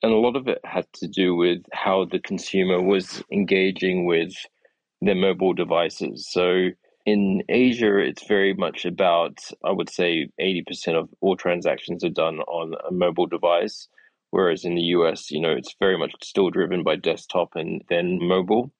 And 0.00 0.12
a 0.12 0.16
lot 0.16 0.36
of 0.36 0.46
it 0.46 0.60
had 0.62 0.86
to 1.00 1.08
do 1.08 1.34
with 1.34 1.60
how 1.72 2.04
the 2.04 2.20
consumer 2.20 2.80
was 2.80 3.20
engaging 3.32 4.06
with 4.06 4.32
their 5.02 5.16
mobile 5.16 5.54
devices. 5.54 6.28
So 6.30 6.68
in 7.04 7.42
Asia, 7.48 7.98
it's 7.98 8.28
very 8.28 8.54
much 8.54 8.84
about, 8.84 9.40
I 9.64 9.72
would 9.72 9.90
say, 9.90 10.28
80% 10.40 10.94
of 10.94 11.08
all 11.20 11.34
transactions 11.34 12.04
are 12.04 12.10
done 12.10 12.38
on 12.38 12.74
a 12.88 12.92
mobile 12.92 13.26
device. 13.26 13.88
Whereas 14.30 14.64
in 14.64 14.76
the 14.76 14.94
US, 14.98 15.32
you 15.32 15.40
know, 15.40 15.50
it's 15.50 15.74
very 15.80 15.98
much 15.98 16.12
still 16.22 16.50
driven 16.50 16.84
by 16.84 16.94
desktop 16.94 17.56
and 17.56 17.82
then 17.88 18.20
mobile 18.22 18.70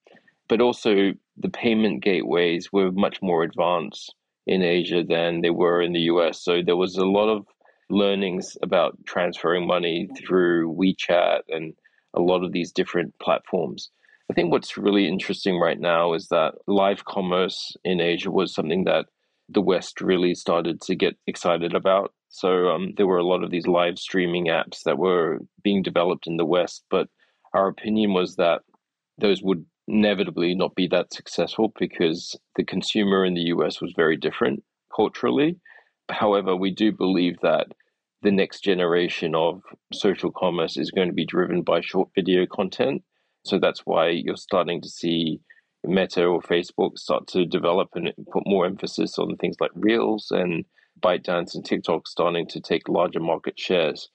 but 0.48 0.60
also 0.60 1.12
the 1.36 1.48
payment 1.48 2.02
gateways 2.02 2.72
were 2.72 2.90
much 2.90 3.22
more 3.22 3.44
advanced 3.44 4.16
in 4.50 4.62
Asia 4.62 5.04
than 5.04 5.40
they 5.40 5.50
were 5.50 5.80
in 5.80 5.92
the 5.92 6.10
US. 6.12 6.42
So 6.42 6.60
there 6.60 6.76
was 6.76 6.96
a 6.96 7.06
lot 7.06 7.28
of 7.28 7.46
learnings 7.88 8.56
about 8.62 8.98
transferring 9.06 9.64
money 9.64 10.08
through 10.18 10.74
WeChat 10.74 11.42
and 11.48 11.72
a 12.14 12.20
lot 12.20 12.42
of 12.42 12.50
these 12.50 12.72
different 12.72 13.16
platforms. 13.20 13.90
I 14.28 14.34
think 14.34 14.50
what's 14.50 14.76
really 14.76 15.06
interesting 15.06 15.58
right 15.58 15.78
now 15.78 16.14
is 16.14 16.26
that 16.28 16.54
live 16.66 17.04
commerce 17.04 17.76
in 17.84 18.00
Asia 18.00 18.30
was 18.32 18.52
something 18.52 18.84
that 18.84 19.06
the 19.48 19.62
West 19.62 20.00
really 20.00 20.34
started 20.34 20.80
to 20.82 20.96
get 20.96 21.16
excited 21.28 21.72
about. 21.72 22.12
So 22.28 22.70
um, 22.70 22.92
there 22.96 23.06
were 23.06 23.18
a 23.18 23.26
lot 23.26 23.44
of 23.44 23.50
these 23.50 23.68
live 23.68 24.00
streaming 24.00 24.46
apps 24.46 24.82
that 24.84 24.98
were 24.98 25.38
being 25.62 25.82
developed 25.82 26.26
in 26.26 26.38
the 26.38 26.44
West, 26.44 26.84
but 26.90 27.08
our 27.54 27.68
opinion 27.68 28.14
was 28.14 28.34
that 28.36 28.62
those 29.18 29.42
would 29.42 29.64
inevitably 29.90 30.54
not 30.54 30.74
be 30.74 30.86
that 30.88 31.12
successful 31.12 31.72
because 31.78 32.38
the 32.56 32.64
consumer 32.64 33.24
in 33.24 33.34
the 33.34 33.52
US 33.54 33.80
was 33.80 33.92
very 33.96 34.16
different 34.16 34.62
culturally. 34.94 35.56
However, 36.10 36.56
we 36.56 36.70
do 36.70 36.92
believe 36.92 37.40
that 37.42 37.66
the 38.22 38.30
next 38.30 38.62
generation 38.62 39.34
of 39.34 39.62
social 39.92 40.30
commerce 40.30 40.76
is 40.76 40.90
going 40.90 41.08
to 41.08 41.14
be 41.14 41.24
driven 41.24 41.62
by 41.62 41.80
short 41.80 42.08
video 42.14 42.46
content. 42.46 43.02
So 43.44 43.58
that's 43.58 43.80
why 43.86 44.08
you're 44.10 44.36
starting 44.36 44.80
to 44.82 44.88
see 44.88 45.40
Meta 45.84 46.24
or 46.24 46.42
Facebook 46.42 46.98
start 46.98 47.26
to 47.28 47.46
develop 47.46 47.88
and 47.94 48.12
put 48.30 48.42
more 48.46 48.66
emphasis 48.66 49.18
on 49.18 49.36
things 49.36 49.56
like 49.60 49.70
Reels 49.74 50.30
and 50.30 50.64
ByteDance 51.00 51.54
and 51.54 51.64
TikTok 51.64 52.06
starting 52.06 52.46
to 52.48 52.60
take 52.60 52.88
larger 52.88 53.20
market 53.20 53.58
shares. 53.58 54.10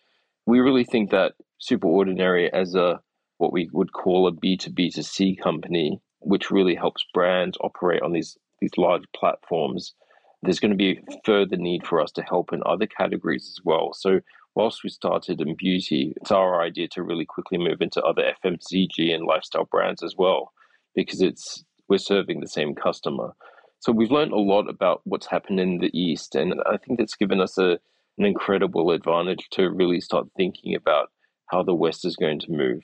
We 0.45 0.59
really 0.59 0.83
think 0.83 1.09
that 1.09 1.33
Super 1.57 1.87
Ordinary 1.87 2.53
as 2.53 2.75
a 2.75 2.99
what 3.37 3.53
we 3.53 3.69
would 3.73 3.93
call 3.93 4.27
a 4.27 4.31
B2B2C 4.31 5.39
company, 5.41 5.99
which 6.19 6.51
really 6.51 6.75
helps 6.75 7.05
brands 7.13 7.57
operate 7.61 8.01
on 8.01 8.13
these, 8.13 8.37
these 8.59 8.77
large 8.77 9.03
platforms, 9.15 9.93
there's 10.41 10.59
going 10.59 10.71
to 10.71 10.77
be 10.77 11.01
further 11.25 11.57
need 11.57 11.85
for 11.85 11.99
us 11.99 12.11
to 12.13 12.21
help 12.21 12.53
in 12.53 12.61
other 12.65 12.87
categories 12.87 13.47
as 13.47 13.63
well. 13.63 13.93
So, 13.93 14.21
whilst 14.53 14.83
we 14.83 14.89
started 14.89 15.41
in 15.41 15.55
beauty, 15.55 16.13
it's 16.17 16.31
our 16.31 16.61
idea 16.61 16.87
to 16.89 17.03
really 17.03 17.25
quickly 17.25 17.57
move 17.57 17.81
into 17.81 18.01
other 18.01 18.33
FMCG 18.43 19.13
and 19.13 19.25
lifestyle 19.25 19.65
brands 19.65 20.03
as 20.03 20.15
well, 20.17 20.53
because 20.95 21.21
it's 21.21 21.63
we're 21.89 21.97
serving 21.97 22.39
the 22.39 22.47
same 22.47 22.73
customer. 22.73 23.33
So 23.79 23.91
we've 23.91 24.11
learned 24.11 24.31
a 24.31 24.37
lot 24.37 24.69
about 24.69 25.01
what's 25.03 25.27
happened 25.27 25.59
in 25.59 25.77
the 25.79 25.91
East, 25.93 26.35
and 26.35 26.55
I 26.65 26.77
think 26.77 26.97
that's 26.97 27.15
given 27.15 27.39
us 27.39 27.57
a, 27.57 27.77
an 28.17 28.25
incredible 28.25 28.91
advantage 28.91 29.47
to 29.51 29.69
really 29.69 30.01
start 30.01 30.27
thinking 30.35 30.73
about 30.75 31.09
how 31.51 31.61
the 31.61 31.75
West 31.75 32.05
is 32.05 32.15
going 32.15 32.39
to 32.39 32.51
move. 32.51 32.81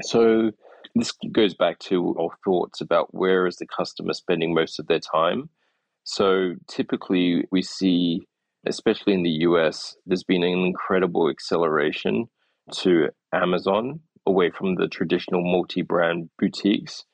So 0.00 0.50
this 0.94 1.12
goes 1.32 1.54
back 1.54 1.78
to 1.80 2.14
our 2.18 2.30
thoughts 2.44 2.80
about 2.80 3.14
where 3.14 3.46
is 3.46 3.56
the 3.56 3.66
customer 3.66 4.14
spending 4.14 4.54
most 4.54 4.78
of 4.78 4.86
their 4.86 5.00
time. 5.00 5.50
So 6.04 6.54
typically 6.68 7.44
we 7.52 7.62
see, 7.62 8.26
especially 8.66 9.14
in 9.14 9.22
the 9.22 9.46
US, 9.46 9.96
there's 10.06 10.24
been 10.24 10.42
an 10.42 10.64
incredible 10.64 11.28
acceleration 11.30 12.26
to 12.72 13.08
Amazon 13.32 14.00
away 14.26 14.50
from 14.50 14.76
the 14.76 14.88
traditional 14.88 15.42
multi-brand 15.42 16.30
boutiques. 16.38 17.04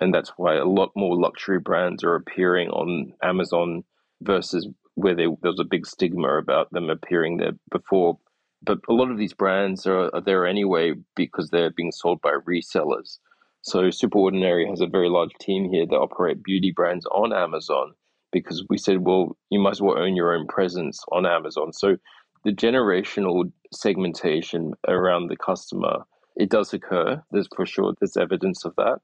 And 0.00 0.12
that's 0.12 0.32
why 0.36 0.56
a 0.56 0.64
lot 0.64 0.90
more 0.96 1.16
luxury 1.16 1.60
brands 1.60 2.02
are 2.04 2.16
appearing 2.16 2.68
on 2.70 3.12
Amazon 3.22 3.84
versus 4.20 4.68
where 4.94 5.14
they, 5.14 5.26
there 5.42 5.50
was 5.50 5.60
a 5.60 5.68
big 5.68 5.86
stigma 5.86 6.38
about 6.38 6.70
them 6.72 6.90
appearing 6.90 7.36
there 7.36 7.52
before 7.70 8.18
but 8.64 8.78
a 8.88 8.92
lot 8.92 9.10
of 9.10 9.18
these 9.18 9.34
brands 9.34 9.86
are, 9.86 10.14
are 10.14 10.20
there 10.20 10.46
anyway 10.46 10.92
because 11.16 11.50
they're 11.50 11.70
being 11.70 11.92
sold 11.92 12.20
by 12.20 12.32
resellers. 12.46 13.18
So 13.62 13.84
Superordinary 13.84 14.68
has 14.68 14.80
a 14.80 14.86
very 14.86 15.08
large 15.08 15.32
team 15.40 15.70
here 15.70 15.86
that 15.86 15.96
operate 15.96 16.42
beauty 16.42 16.70
brands 16.70 17.06
on 17.06 17.32
Amazon 17.32 17.94
because 18.32 18.64
we 18.68 18.76
said, 18.76 18.98
well, 18.98 19.36
you 19.50 19.58
might 19.58 19.70
as 19.70 19.80
well 19.80 19.98
own 19.98 20.16
your 20.16 20.34
own 20.34 20.46
presence 20.46 21.02
on 21.12 21.24
Amazon. 21.24 21.72
So 21.72 21.96
the 22.44 22.52
generational 22.52 23.50
segmentation 23.72 24.74
around 24.86 25.28
the 25.28 25.36
customer, 25.36 26.04
it 26.36 26.50
does 26.50 26.74
occur. 26.74 27.22
There's 27.30 27.48
for 27.54 27.64
sure 27.64 27.94
there's 27.98 28.16
evidence 28.16 28.64
of 28.64 28.74
that. 28.76 28.98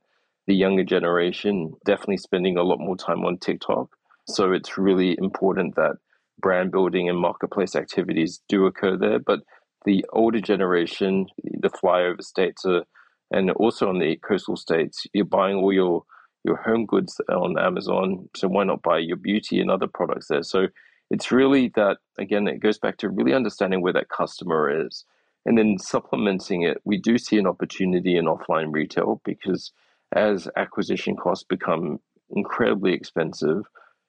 The 0.47 0.55
younger 0.55 0.85
generation 0.85 1.73
definitely 1.87 2.19
spending 2.19 2.57
a 2.57 2.63
lot 2.63 2.81
more 2.81 2.97
time 2.97 3.25
on 3.25 3.39
TikTok. 3.39 3.89
So 4.27 4.53
it's 4.53 4.77
really 4.77 5.17
important 5.19 5.77
that 5.77 5.97
brand 6.41 6.71
building 6.71 7.09
and 7.09 7.19
marketplace 7.19 7.77
activities 7.77 8.41
do 8.49 8.67
occur 8.67 8.97
there. 8.97 9.19
But 9.19 9.41
the 9.85 10.05
older 10.13 10.41
generation, 10.41 11.27
the 11.43 11.71
flyover 11.71 12.23
states, 12.23 12.65
are, 12.65 12.85
and 13.31 13.51
also 13.53 13.89
on 13.89 13.99
the 13.99 14.17
coastal 14.17 14.57
states, 14.57 15.07
you're 15.13 15.25
buying 15.25 15.57
all 15.57 15.73
your 15.73 16.05
your 16.43 16.57
home 16.57 16.87
goods 16.87 17.21
on 17.29 17.59
Amazon. 17.59 18.29
So 18.35 18.49
why 18.49 18.65
not 18.65 18.83
buy 18.83 18.99
your 18.99 19.19
beauty 19.19 19.61
and 19.61 19.71
other 19.71 19.87
products 19.87 20.29
there? 20.29 20.43
So 20.43 20.69
it's 21.11 21.31
really 21.31 21.71
that 21.77 21.99
again. 22.19 22.49
It 22.49 22.61
goes 22.61 22.79
back 22.79 22.97
to 22.99 23.09
really 23.09 23.35
understanding 23.35 23.83
where 23.83 23.93
that 23.93 24.09
customer 24.09 24.87
is, 24.87 25.05
and 25.45 25.59
then 25.59 25.79
supplementing 25.79 26.63
it. 26.63 26.79
We 26.85 26.99
do 26.99 27.19
see 27.19 27.39
an 27.39 27.47
opportunity 27.47 28.17
in 28.17 28.27
offline 28.27 28.73
retail 28.73 29.21
because 29.25 29.73
as 30.13 30.49
acquisition 30.57 31.17
costs 31.17 31.45
become 31.45 32.01
incredibly 32.31 32.93
expensive, 32.93 33.65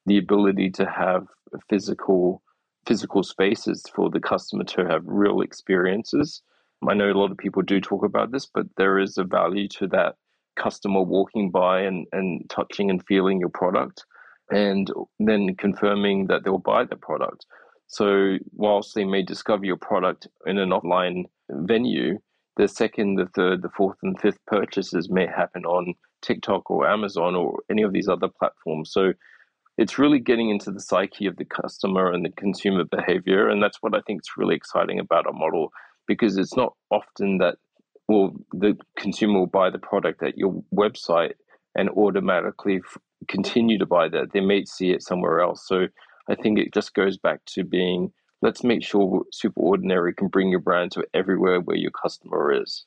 the 0.05 0.17
ability 0.17 0.69
to 0.71 0.85
have 0.85 1.27
physical 1.69 2.41
physical 2.87 3.21
spaces 3.21 3.83
for 3.93 4.09
the 4.09 4.19
customer 4.19 4.63
to 4.63 4.83
have 4.85 5.03
real 5.05 5.41
experiences. 5.41 6.41
I 6.87 6.95
know 6.95 7.11
a 7.11 7.13
lot 7.13 7.29
of 7.29 7.37
people 7.37 7.61
do 7.61 7.79
talk 7.79 8.03
about 8.03 8.31
this, 8.31 8.47
but 8.47 8.65
there 8.75 8.97
is 8.97 9.19
a 9.19 9.23
value 9.23 9.67
to 9.77 9.87
that 9.89 10.15
customer 10.55 11.01
walking 11.01 11.51
by 11.51 11.81
and, 11.81 12.07
and 12.11 12.49
touching 12.49 12.89
and 12.89 13.05
feeling 13.05 13.39
your 13.39 13.49
product 13.49 14.03
and 14.49 14.91
then 15.19 15.55
confirming 15.55 16.27
that 16.27 16.43
they'll 16.43 16.57
buy 16.57 16.83
the 16.83 16.97
product. 16.97 17.45
So, 17.87 18.37
whilst 18.53 18.95
they 18.95 19.05
may 19.05 19.21
discover 19.23 19.65
your 19.65 19.77
product 19.77 20.27
in 20.45 20.57
an 20.57 20.69
offline 20.69 21.25
venue, 21.49 22.19
the 22.57 22.67
second, 22.67 23.15
the 23.15 23.27
third, 23.35 23.61
the 23.61 23.69
fourth, 23.69 23.97
and 24.03 24.19
fifth 24.19 24.39
purchases 24.47 25.09
may 25.09 25.25
happen 25.25 25.65
on 25.65 25.93
TikTok 26.21 26.69
or 26.69 26.87
Amazon 26.87 27.35
or 27.35 27.59
any 27.69 27.81
of 27.81 27.93
these 27.93 28.07
other 28.07 28.27
platforms. 28.27 28.91
So, 28.91 29.13
it's 29.77 29.97
really 29.97 30.19
getting 30.19 30.49
into 30.49 30.71
the 30.71 30.79
psyche 30.79 31.25
of 31.25 31.37
the 31.37 31.45
customer 31.45 32.11
and 32.11 32.25
the 32.25 32.31
consumer 32.31 32.83
behavior. 32.83 33.49
And 33.49 33.61
that's 33.61 33.77
what 33.81 33.95
I 33.95 34.01
think 34.05 34.21
is 34.21 34.37
really 34.37 34.55
exciting 34.55 34.99
about 34.99 35.25
our 35.25 35.33
model 35.33 35.71
because 36.07 36.37
it's 36.37 36.55
not 36.55 36.73
often 36.91 37.37
that, 37.39 37.55
well, 38.07 38.33
the 38.51 38.77
consumer 38.97 39.39
will 39.39 39.47
buy 39.47 39.69
the 39.69 39.79
product 39.79 40.23
at 40.23 40.37
your 40.37 40.63
website 40.73 41.33
and 41.75 41.89
automatically 41.91 42.77
f- 42.77 42.97
continue 43.27 43.77
to 43.79 43.85
buy 43.85 44.09
that. 44.09 44.33
They 44.33 44.41
may 44.41 44.65
see 44.65 44.91
it 44.91 45.03
somewhere 45.03 45.39
else. 45.39 45.65
So 45.67 45.87
I 46.29 46.35
think 46.35 46.59
it 46.59 46.73
just 46.73 46.93
goes 46.93 47.17
back 47.17 47.39
to 47.53 47.63
being 47.63 48.11
let's 48.41 48.63
make 48.63 48.83
sure 48.83 49.23
Super 49.31 49.61
Ordinary 49.61 50.13
can 50.13 50.27
bring 50.27 50.49
your 50.49 50.59
brand 50.59 50.91
to 50.93 51.05
everywhere 51.13 51.59
where 51.59 51.77
your 51.77 51.91
customer 51.91 52.51
is. 52.51 52.85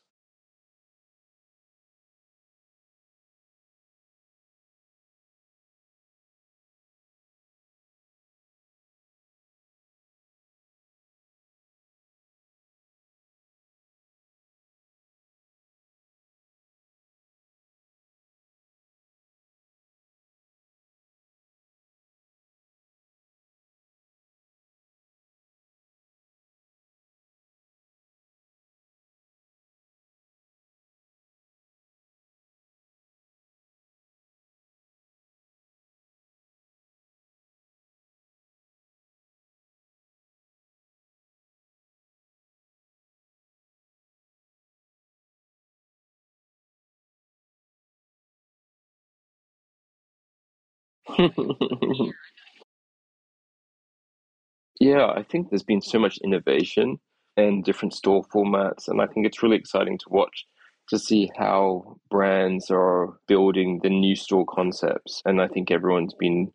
Yeah, 54.80 55.06
I 55.06 55.22
think 55.22 55.50
there's 55.50 55.62
been 55.62 55.80
so 55.80 55.98
much 55.98 56.18
innovation 56.24 56.98
and 57.36 57.64
different 57.64 57.94
store 57.94 58.24
formats, 58.34 58.88
and 58.88 59.00
I 59.00 59.06
think 59.06 59.26
it's 59.26 59.42
really 59.42 59.56
exciting 59.56 59.98
to 59.98 60.04
watch 60.08 60.44
to 60.90 60.98
see 60.98 61.30
how 61.38 61.96
brands 62.10 62.70
are 62.70 63.18
building 63.26 63.80
the 63.82 63.88
new 63.88 64.14
store 64.14 64.44
concepts. 64.46 65.22
And 65.24 65.40
I 65.40 65.48
think 65.48 65.70
everyone's 65.70 66.14
been 66.14 66.52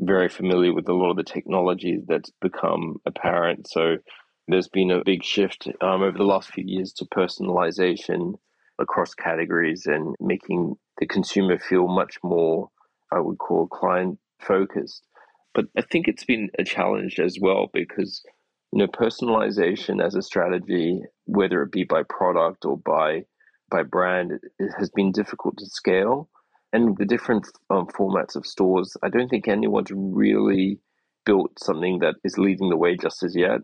very 0.00 0.28
familiar 0.28 0.72
with 0.72 0.88
a 0.88 0.94
lot 0.94 1.10
of 1.10 1.16
the 1.16 1.24
technology 1.24 1.98
that's 2.08 2.30
become 2.40 2.96
apparent. 3.04 3.68
So 3.68 3.96
there's 4.48 4.68
been 4.68 4.90
a 4.90 5.04
big 5.04 5.22
shift 5.22 5.68
um, 5.82 6.02
over 6.02 6.16
the 6.16 6.24
last 6.24 6.50
few 6.50 6.64
years 6.66 6.92
to 6.94 7.04
personalization 7.06 8.34
across 8.78 9.12
categories 9.14 9.84
and 9.86 10.14
making 10.20 10.76
the 10.98 11.06
consumer 11.06 11.58
feel 11.58 11.88
much 11.88 12.16
more, 12.22 12.70
I 13.12 13.20
would 13.20 13.38
call, 13.38 13.68
client 13.68 14.18
focused. 14.40 15.06
But 15.54 15.66
I 15.76 15.82
think 15.82 16.08
it's 16.08 16.24
been 16.24 16.50
a 16.58 16.64
challenge 16.64 17.18
as 17.18 17.38
well 17.40 17.70
because 17.72 18.22
you 18.72 18.78
know 18.78 18.86
personalization 18.88 20.04
as 20.04 20.14
a 20.14 20.22
strategy, 20.22 21.02
whether 21.24 21.62
it 21.62 21.72
be 21.72 21.84
by 21.84 22.02
product 22.02 22.64
or 22.64 22.76
by 22.78 23.24
by 23.70 23.82
brand, 23.82 24.32
it 24.58 24.72
has 24.78 24.90
been 24.90 25.12
difficult 25.12 25.56
to 25.58 25.66
scale. 25.66 26.28
And 26.72 26.96
the 26.98 27.06
different 27.06 27.48
um, 27.70 27.86
formats 27.86 28.36
of 28.36 28.46
stores, 28.46 28.96
I 29.02 29.08
don't 29.08 29.28
think 29.28 29.48
anyone's 29.48 29.90
really 29.90 30.78
built 31.24 31.58
something 31.58 32.00
that 32.00 32.16
is 32.22 32.38
leading 32.38 32.68
the 32.68 32.76
way 32.76 32.96
just 32.96 33.22
as 33.22 33.34
yet. 33.34 33.60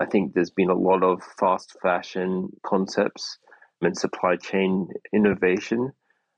I 0.00 0.06
think 0.06 0.34
there's 0.34 0.50
been 0.50 0.70
a 0.70 0.74
lot 0.74 1.02
of 1.02 1.22
fast 1.38 1.76
fashion 1.80 2.48
concepts 2.64 3.38
and 3.80 3.96
supply 3.96 4.36
chain 4.36 4.88
innovation 5.12 5.92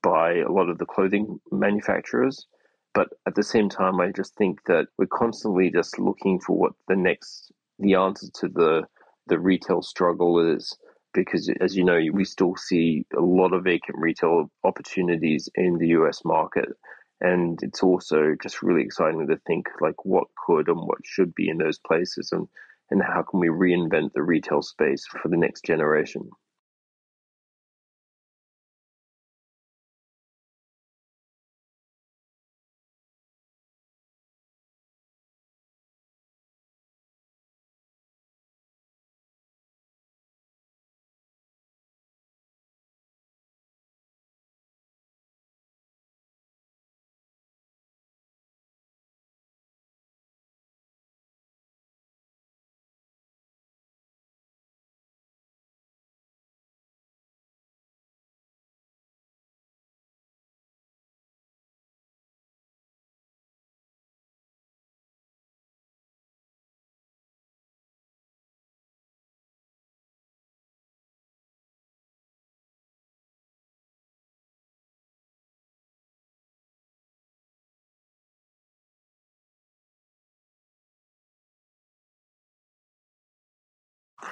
by 0.08 0.36
a 0.36 0.50
lot 0.50 0.70
of 0.70 0.78
the 0.78 0.86
clothing 0.86 1.38
manufacturers. 1.52 2.46
But 2.94 3.08
at 3.26 3.34
the 3.34 3.42
same 3.42 3.68
time, 3.68 4.00
I 4.00 4.10
just 4.10 4.34
think 4.36 4.60
that 4.66 4.86
we're 4.96 5.06
constantly 5.24 5.70
just 5.70 5.98
looking 5.98 6.40
for 6.40 6.56
what 6.56 6.72
the 6.88 6.96
next, 6.96 7.52
the 7.78 7.94
answer 7.94 8.26
to 8.40 8.48
the 8.48 8.82
the 9.26 9.38
retail 9.38 9.82
struggle 9.82 10.34
is. 10.56 10.74
Because 11.12 11.50
as 11.60 11.76
you 11.76 11.84
know, 11.84 12.00
we 12.12 12.24
still 12.24 12.54
see 12.56 13.04
a 13.16 13.20
lot 13.20 13.52
of 13.52 13.64
vacant 13.64 13.98
retail 13.98 14.50
opportunities 14.64 15.48
in 15.54 15.76
the 15.78 15.88
US 15.98 16.24
market. 16.24 16.68
And 17.20 17.58
it's 17.62 17.82
also 17.82 18.34
just 18.42 18.62
really 18.62 18.82
exciting 18.82 19.26
to 19.26 19.36
think 19.46 19.66
like 19.80 20.04
what 20.04 20.28
could 20.46 20.68
and 20.68 20.80
what 20.80 20.98
should 21.04 21.34
be 21.34 21.48
in 21.48 21.58
those 21.58 21.78
places 21.78 22.30
and, 22.32 22.46
and 22.90 23.02
how 23.02 23.22
can 23.22 23.40
we 23.40 23.48
reinvent 23.48 24.12
the 24.14 24.22
retail 24.22 24.62
space 24.62 25.04
for 25.06 25.28
the 25.28 25.36
next 25.36 25.64
generation. 25.64 26.30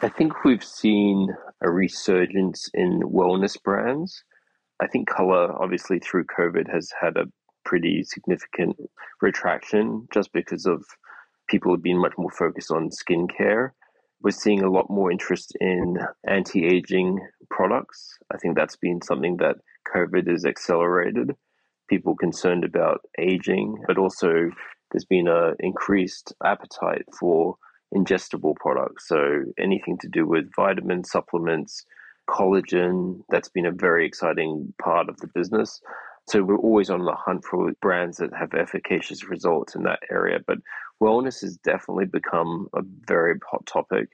I 0.02 0.10
think 0.10 0.44
we've 0.44 0.64
seen 0.64 1.34
a 1.62 1.70
resurgence 1.70 2.68
in 2.74 3.00
wellness 3.00 3.60
brands. 3.62 4.22
I 4.78 4.86
think 4.86 5.08
color, 5.08 5.50
obviously, 5.58 5.98
through 5.98 6.24
COVID, 6.24 6.70
has 6.70 6.90
had 7.00 7.16
a 7.16 7.26
pretty 7.64 8.04
significant 8.04 8.76
retraction 9.22 10.06
just 10.12 10.32
because 10.34 10.66
of 10.66 10.84
people 11.48 11.72
have 11.72 11.82
been 11.82 11.98
much 11.98 12.12
more 12.18 12.30
focused 12.30 12.70
on 12.70 12.90
skincare. 12.90 13.70
We're 14.22 14.32
seeing 14.32 14.62
a 14.62 14.70
lot 14.70 14.90
more 14.90 15.10
interest 15.10 15.56
in 15.60 15.96
anti 16.28 16.66
aging 16.66 17.18
products. 17.48 18.18
I 18.32 18.36
think 18.36 18.54
that's 18.54 18.76
been 18.76 19.00
something 19.00 19.38
that 19.38 19.56
COVID 19.94 20.28
has 20.30 20.44
accelerated. 20.44 21.32
People 21.88 22.16
concerned 22.16 22.64
about 22.64 23.00
aging, 23.18 23.82
but 23.86 23.96
also 23.96 24.50
there's 24.90 25.06
been 25.06 25.28
an 25.28 25.54
increased 25.60 26.34
appetite 26.44 27.04
for 27.18 27.56
ingestible 27.94 28.54
products. 28.56 29.08
So 29.08 29.44
anything 29.58 29.98
to 29.98 30.08
do 30.08 30.26
with 30.26 30.50
vitamin 30.54 31.04
supplements, 31.04 31.84
collagen, 32.28 33.20
that's 33.28 33.48
been 33.48 33.66
a 33.66 33.72
very 33.72 34.06
exciting 34.06 34.72
part 34.82 35.08
of 35.08 35.16
the 35.18 35.28
business. 35.28 35.80
So 36.28 36.42
we're 36.42 36.58
always 36.58 36.90
on 36.90 37.04
the 37.04 37.14
hunt 37.14 37.44
for 37.44 37.72
brands 37.80 38.16
that 38.18 38.34
have 38.34 38.52
efficacious 38.54 39.28
results 39.28 39.76
in 39.76 39.84
that 39.84 40.00
area. 40.10 40.40
But 40.44 40.58
wellness 41.00 41.42
has 41.42 41.56
definitely 41.58 42.06
become 42.06 42.68
a 42.74 42.80
very 43.06 43.34
hot 43.48 43.64
topic. 43.66 44.08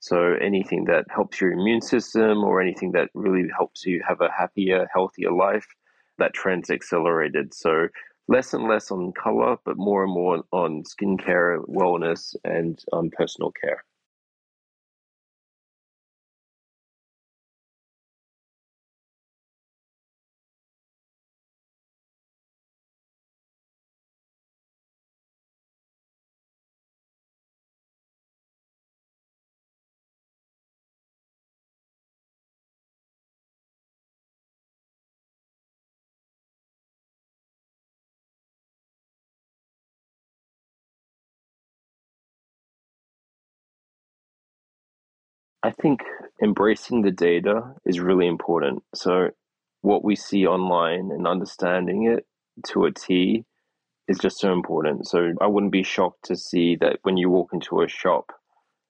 So 0.00 0.34
anything 0.40 0.84
that 0.84 1.04
helps 1.14 1.40
your 1.40 1.52
immune 1.52 1.82
system 1.82 2.44
or 2.44 2.62
anything 2.62 2.92
that 2.92 3.10
really 3.14 3.48
helps 3.54 3.84
you 3.84 4.02
have 4.06 4.20
a 4.20 4.30
happier, 4.30 4.88
healthier 4.94 5.32
life, 5.32 5.66
that 6.18 6.32
trend's 6.32 6.70
accelerated. 6.70 7.52
So 7.52 7.88
less 8.28 8.54
and 8.54 8.68
less 8.68 8.90
on 8.90 9.12
color, 9.12 9.56
but 9.64 9.76
more 9.76 10.04
and 10.04 10.12
more 10.12 10.44
on 10.52 10.84
skincare, 10.84 11.64
wellness, 11.66 12.36
and 12.44 12.78
um, 12.92 13.10
personal 13.10 13.52
care. 13.52 13.84
I 45.62 45.72
think 45.72 46.00
embracing 46.42 47.02
the 47.02 47.10
data 47.10 47.74
is 47.84 48.00
really 48.00 48.26
important. 48.26 48.82
So, 48.94 49.30
what 49.82 50.04
we 50.04 50.16
see 50.16 50.46
online 50.46 51.10
and 51.12 51.26
understanding 51.26 52.06
it 52.06 52.26
to 52.68 52.84
a 52.84 52.92
T 52.92 53.44
is 54.06 54.18
just 54.18 54.38
so 54.38 54.52
important. 54.52 55.08
So, 55.08 55.34
I 55.40 55.46
wouldn't 55.46 55.72
be 55.72 55.82
shocked 55.82 56.24
to 56.26 56.36
see 56.36 56.76
that 56.76 56.98
when 57.02 57.16
you 57.16 57.28
walk 57.28 57.50
into 57.52 57.82
a 57.82 57.88
shop 57.88 58.32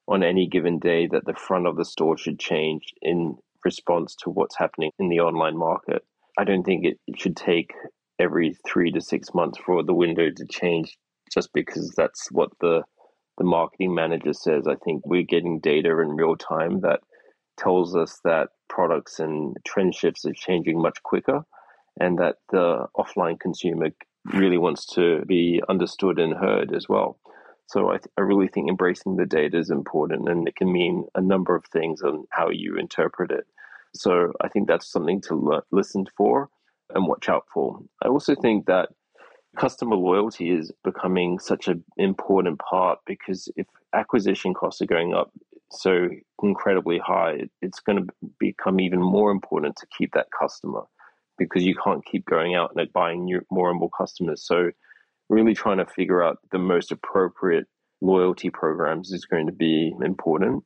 on 0.07 0.23
any 0.23 0.47
given 0.47 0.79
day, 0.79 1.07
that 1.07 1.25
the 1.25 1.33
front 1.33 1.65
of 1.65 1.75
the 1.75 1.85
store 1.85 2.17
should 2.17 2.39
change 2.39 2.93
in 3.01 3.37
response 3.65 4.15
to 4.15 4.29
what's 4.29 4.57
happening 4.57 4.91
in 4.99 5.09
the 5.09 5.19
online 5.19 5.57
market. 5.57 6.03
I 6.37 6.43
don't 6.43 6.63
think 6.63 6.85
it, 6.85 6.99
should 7.17 7.35
take 7.35 7.73
every 8.19 8.55
three 8.65 8.91
to 8.91 9.01
six 9.01 9.33
months 9.33 9.57
for 9.57 9.83
the 9.83 9.93
window 9.93 10.29
to 10.29 10.45
change 10.45 10.97
just 11.33 11.49
because 11.53 11.93
that's 11.95 12.31
what 12.31 12.49
the 12.61 12.83
the 13.39 13.45
marketing 13.45 13.95
manager 13.95 14.33
says. 14.33 14.67
I 14.67 14.75
think 14.75 15.01
we're 15.05 15.23
getting 15.23 15.59
data 15.59 15.89
in 16.01 16.09
real 16.09 16.35
time 16.35 16.81
that 16.81 16.99
tells 17.57 17.95
us 17.95 18.19
that 18.23 18.49
products 18.69 19.19
and 19.19 19.57
trend 19.65 19.95
shifts 19.95 20.25
are 20.25 20.33
changing 20.33 20.79
much 20.79 21.01
quicker 21.03 21.41
and 21.99 22.19
that 22.19 22.35
the 22.51 22.85
offline 22.95 23.39
consumer 23.39 23.89
really 24.33 24.57
wants 24.57 24.85
to 24.85 25.23
be 25.25 25.61
understood 25.67 26.19
and 26.19 26.33
heard 26.33 26.73
as 26.75 26.87
well. 26.87 27.19
So 27.67 27.89
I, 27.89 27.97
th- 27.97 28.11
I 28.17 28.21
really 28.21 28.47
think 28.47 28.69
embracing 28.69 29.15
the 29.15 29.25
data 29.25 29.57
is 29.57 29.69
important 29.69 30.29
and 30.29 30.47
it 30.47 30.55
can 30.55 30.71
mean 30.71 31.05
a 31.15 31.21
number 31.21 31.55
of 31.55 31.65
things 31.65 32.01
on 32.01 32.25
how 32.31 32.49
you 32.49 32.77
interpret 32.77 33.31
it. 33.31 33.45
So 33.95 34.33
I 34.41 34.49
think 34.49 34.67
that's 34.67 34.91
something 34.91 35.21
to 35.23 35.61
listen 35.71 36.05
for 36.15 36.49
and 36.93 37.07
watch 37.07 37.29
out 37.29 37.45
for. 37.53 37.79
I 38.03 38.07
also 38.07 38.35
think 38.35 38.65
that 38.65 38.89
customer 39.59 39.95
loyalty 39.95 40.51
is 40.51 40.71
becoming 40.83 41.37
such 41.37 41.67
an 41.67 41.83
important 41.97 42.59
part 42.59 42.99
because 43.05 43.49
if 43.57 43.67
acquisition 43.93 44.53
costs 44.53 44.81
are 44.81 44.85
going 44.85 45.13
up 45.13 45.31
so 45.71 46.07
incredibly 46.41 46.97
high, 46.97 47.41
it's 47.61 47.79
going 47.79 47.97
to 47.97 48.13
become 48.39 48.79
even 48.79 49.01
more 49.01 49.31
important 49.31 49.75
to 49.75 49.87
keep 49.97 50.13
that 50.13 50.27
customer 50.37 50.81
because 51.37 51.63
you 51.63 51.75
can't 51.75 52.05
keep 52.05 52.25
going 52.25 52.55
out 52.55 52.71
and 52.75 52.93
buying 52.93 53.25
new, 53.25 53.41
more 53.51 53.69
and 53.69 53.79
more 53.79 53.89
customers. 53.97 54.45
So, 54.45 54.71
really 55.29 55.53
trying 55.53 55.77
to 55.77 55.85
figure 55.85 56.23
out 56.23 56.39
the 56.51 56.57
most 56.57 56.91
appropriate 56.91 57.65
loyalty 58.01 58.49
programs 58.49 59.11
is 59.11 59.25
going 59.25 59.45
to 59.45 59.53
be 59.53 59.93
important. 60.03 60.63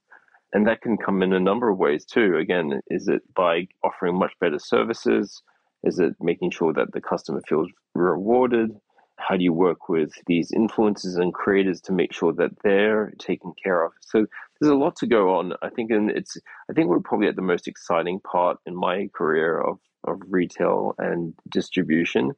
And 0.53 0.67
that 0.67 0.81
can 0.81 0.97
come 0.97 1.21
in 1.21 1.33
a 1.33 1.39
number 1.39 1.69
of 1.69 1.77
ways 1.77 2.05
too. 2.05 2.37
Again, 2.37 2.79
is 2.87 3.07
it 3.07 3.21
by 3.35 3.67
offering 3.83 4.17
much 4.17 4.33
better 4.39 4.59
services? 4.59 5.41
Is 5.83 5.99
it 5.99 6.15
making 6.19 6.51
sure 6.51 6.73
that 6.73 6.93
the 6.93 7.01
customer 7.01 7.41
feels 7.47 7.69
rewarded? 7.93 8.71
How 9.17 9.37
do 9.37 9.43
you 9.43 9.53
work 9.53 9.89
with 9.89 10.11
these 10.27 10.51
influencers 10.51 11.17
and 11.19 11.33
creators 11.33 11.81
to 11.81 11.93
make 11.93 12.13
sure 12.13 12.33
that 12.33 12.51
they're 12.63 13.13
taken 13.19 13.53
care 13.61 13.83
of? 13.83 13.91
So 14.01 14.25
there's 14.59 14.71
a 14.71 14.75
lot 14.75 14.95
to 14.97 15.07
go 15.07 15.35
on. 15.37 15.53
I 15.61 15.69
think, 15.69 15.91
and 15.91 16.09
it's 16.09 16.37
I 16.69 16.73
think 16.73 16.87
we're 16.87 16.99
probably 16.99 17.27
at 17.27 17.35
the 17.35 17.41
most 17.41 17.67
exciting 17.67 18.19
part 18.19 18.57
in 18.65 18.75
my 18.75 19.09
career 19.13 19.59
of 19.59 19.79
of 20.05 20.19
retail 20.29 20.95
and 20.97 21.33
distribution. 21.49 22.31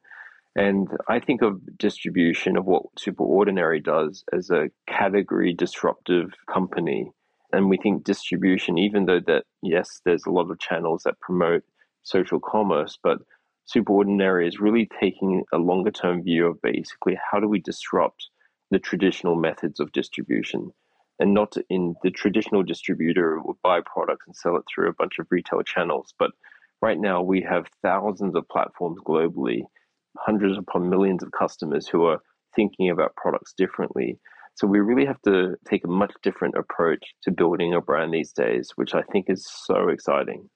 And 0.54 0.88
I 1.08 1.20
think 1.20 1.42
of 1.42 1.60
distribution 1.76 2.56
of 2.56 2.64
what 2.64 2.84
Superordinary 2.98 3.82
does 3.82 4.24
as 4.32 4.50
a 4.50 4.70
category 4.86 5.52
disruptive 5.52 6.30
company. 6.52 7.10
And 7.52 7.68
we 7.68 7.76
think 7.76 8.04
distribution, 8.04 8.78
even 8.78 9.06
though 9.06 9.20
that 9.26 9.44
yes, 9.62 10.00
there's 10.04 10.24
a 10.26 10.30
lot 10.30 10.50
of 10.50 10.58
channels 10.58 11.02
that 11.04 11.20
promote 11.20 11.62
social 12.02 12.40
commerce, 12.40 12.98
but 13.02 13.18
Superordinary 13.74 14.46
is 14.46 14.60
really 14.60 14.88
taking 15.00 15.44
a 15.52 15.58
longer 15.58 15.90
term 15.90 16.22
view 16.22 16.46
of 16.46 16.62
basically 16.62 17.18
how 17.30 17.40
do 17.40 17.48
we 17.48 17.60
disrupt 17.60 18.28
the 18.70 18.78
traditional 18.78 19.36
methods 19.36 19.80
of 19.80 19.92
distribution 19.92 20.70
and 21.18 21.32
not 21.32 21.56
in 21.70 21.94
the 22.02 22.10
traditional 22.10 22.62
distributor 22.62 23.40
would 23.42 23.56
buy 23.62 23.80
products 23.80 24.26
and 24.26 24.36
sell 24.36 24.56
it 24.56 24.64
through 24.72 24.88
a 24.88 24.94
bunch 24.94 25.18
of 25.18 25.26
retail 25.30 25.62
channels. 25.62 26.12
But 26.18 26.32
right 26.82 26.98
now 26.98 27.22
we 27.22 27.40
have 27.42 27.66
thousands 27.82 28.34
of 28.34 28.48
platforms 28.48 29.00
globally, 29.06 29.62
hundreds 30.18 30.58
upon 30.58 30.90
millions 30.90 31.22
of 31.22 31.32
customers 31.32 31.86
who 31.86 32.04
are 32.04 32.20
thinking 32.54 32.90
about 32.90 33.16
products 33.16 33.54
differently. 33.56 34.18
So 34.54 34.66
we 34.66 34.80
really 34.80 35.06
have 35.06 35.20
to 35.22 35.56
take 35.68 35.84
a 35.84 35.88
much 35.88 36.12
different 36.22 36.54
approach 36.56 37.02
to 37.22 37.30
building 37.30 37.74
a 37.74 37.80
brand 37.80 38.12
these 38.12 38.32
days, 38.32 38.70
which 38.76 38.94
I 38.94 39.02
think 39.02 39.26
is 39.28 39.46
so 39.46 39.88
exciting. 39.88 40.48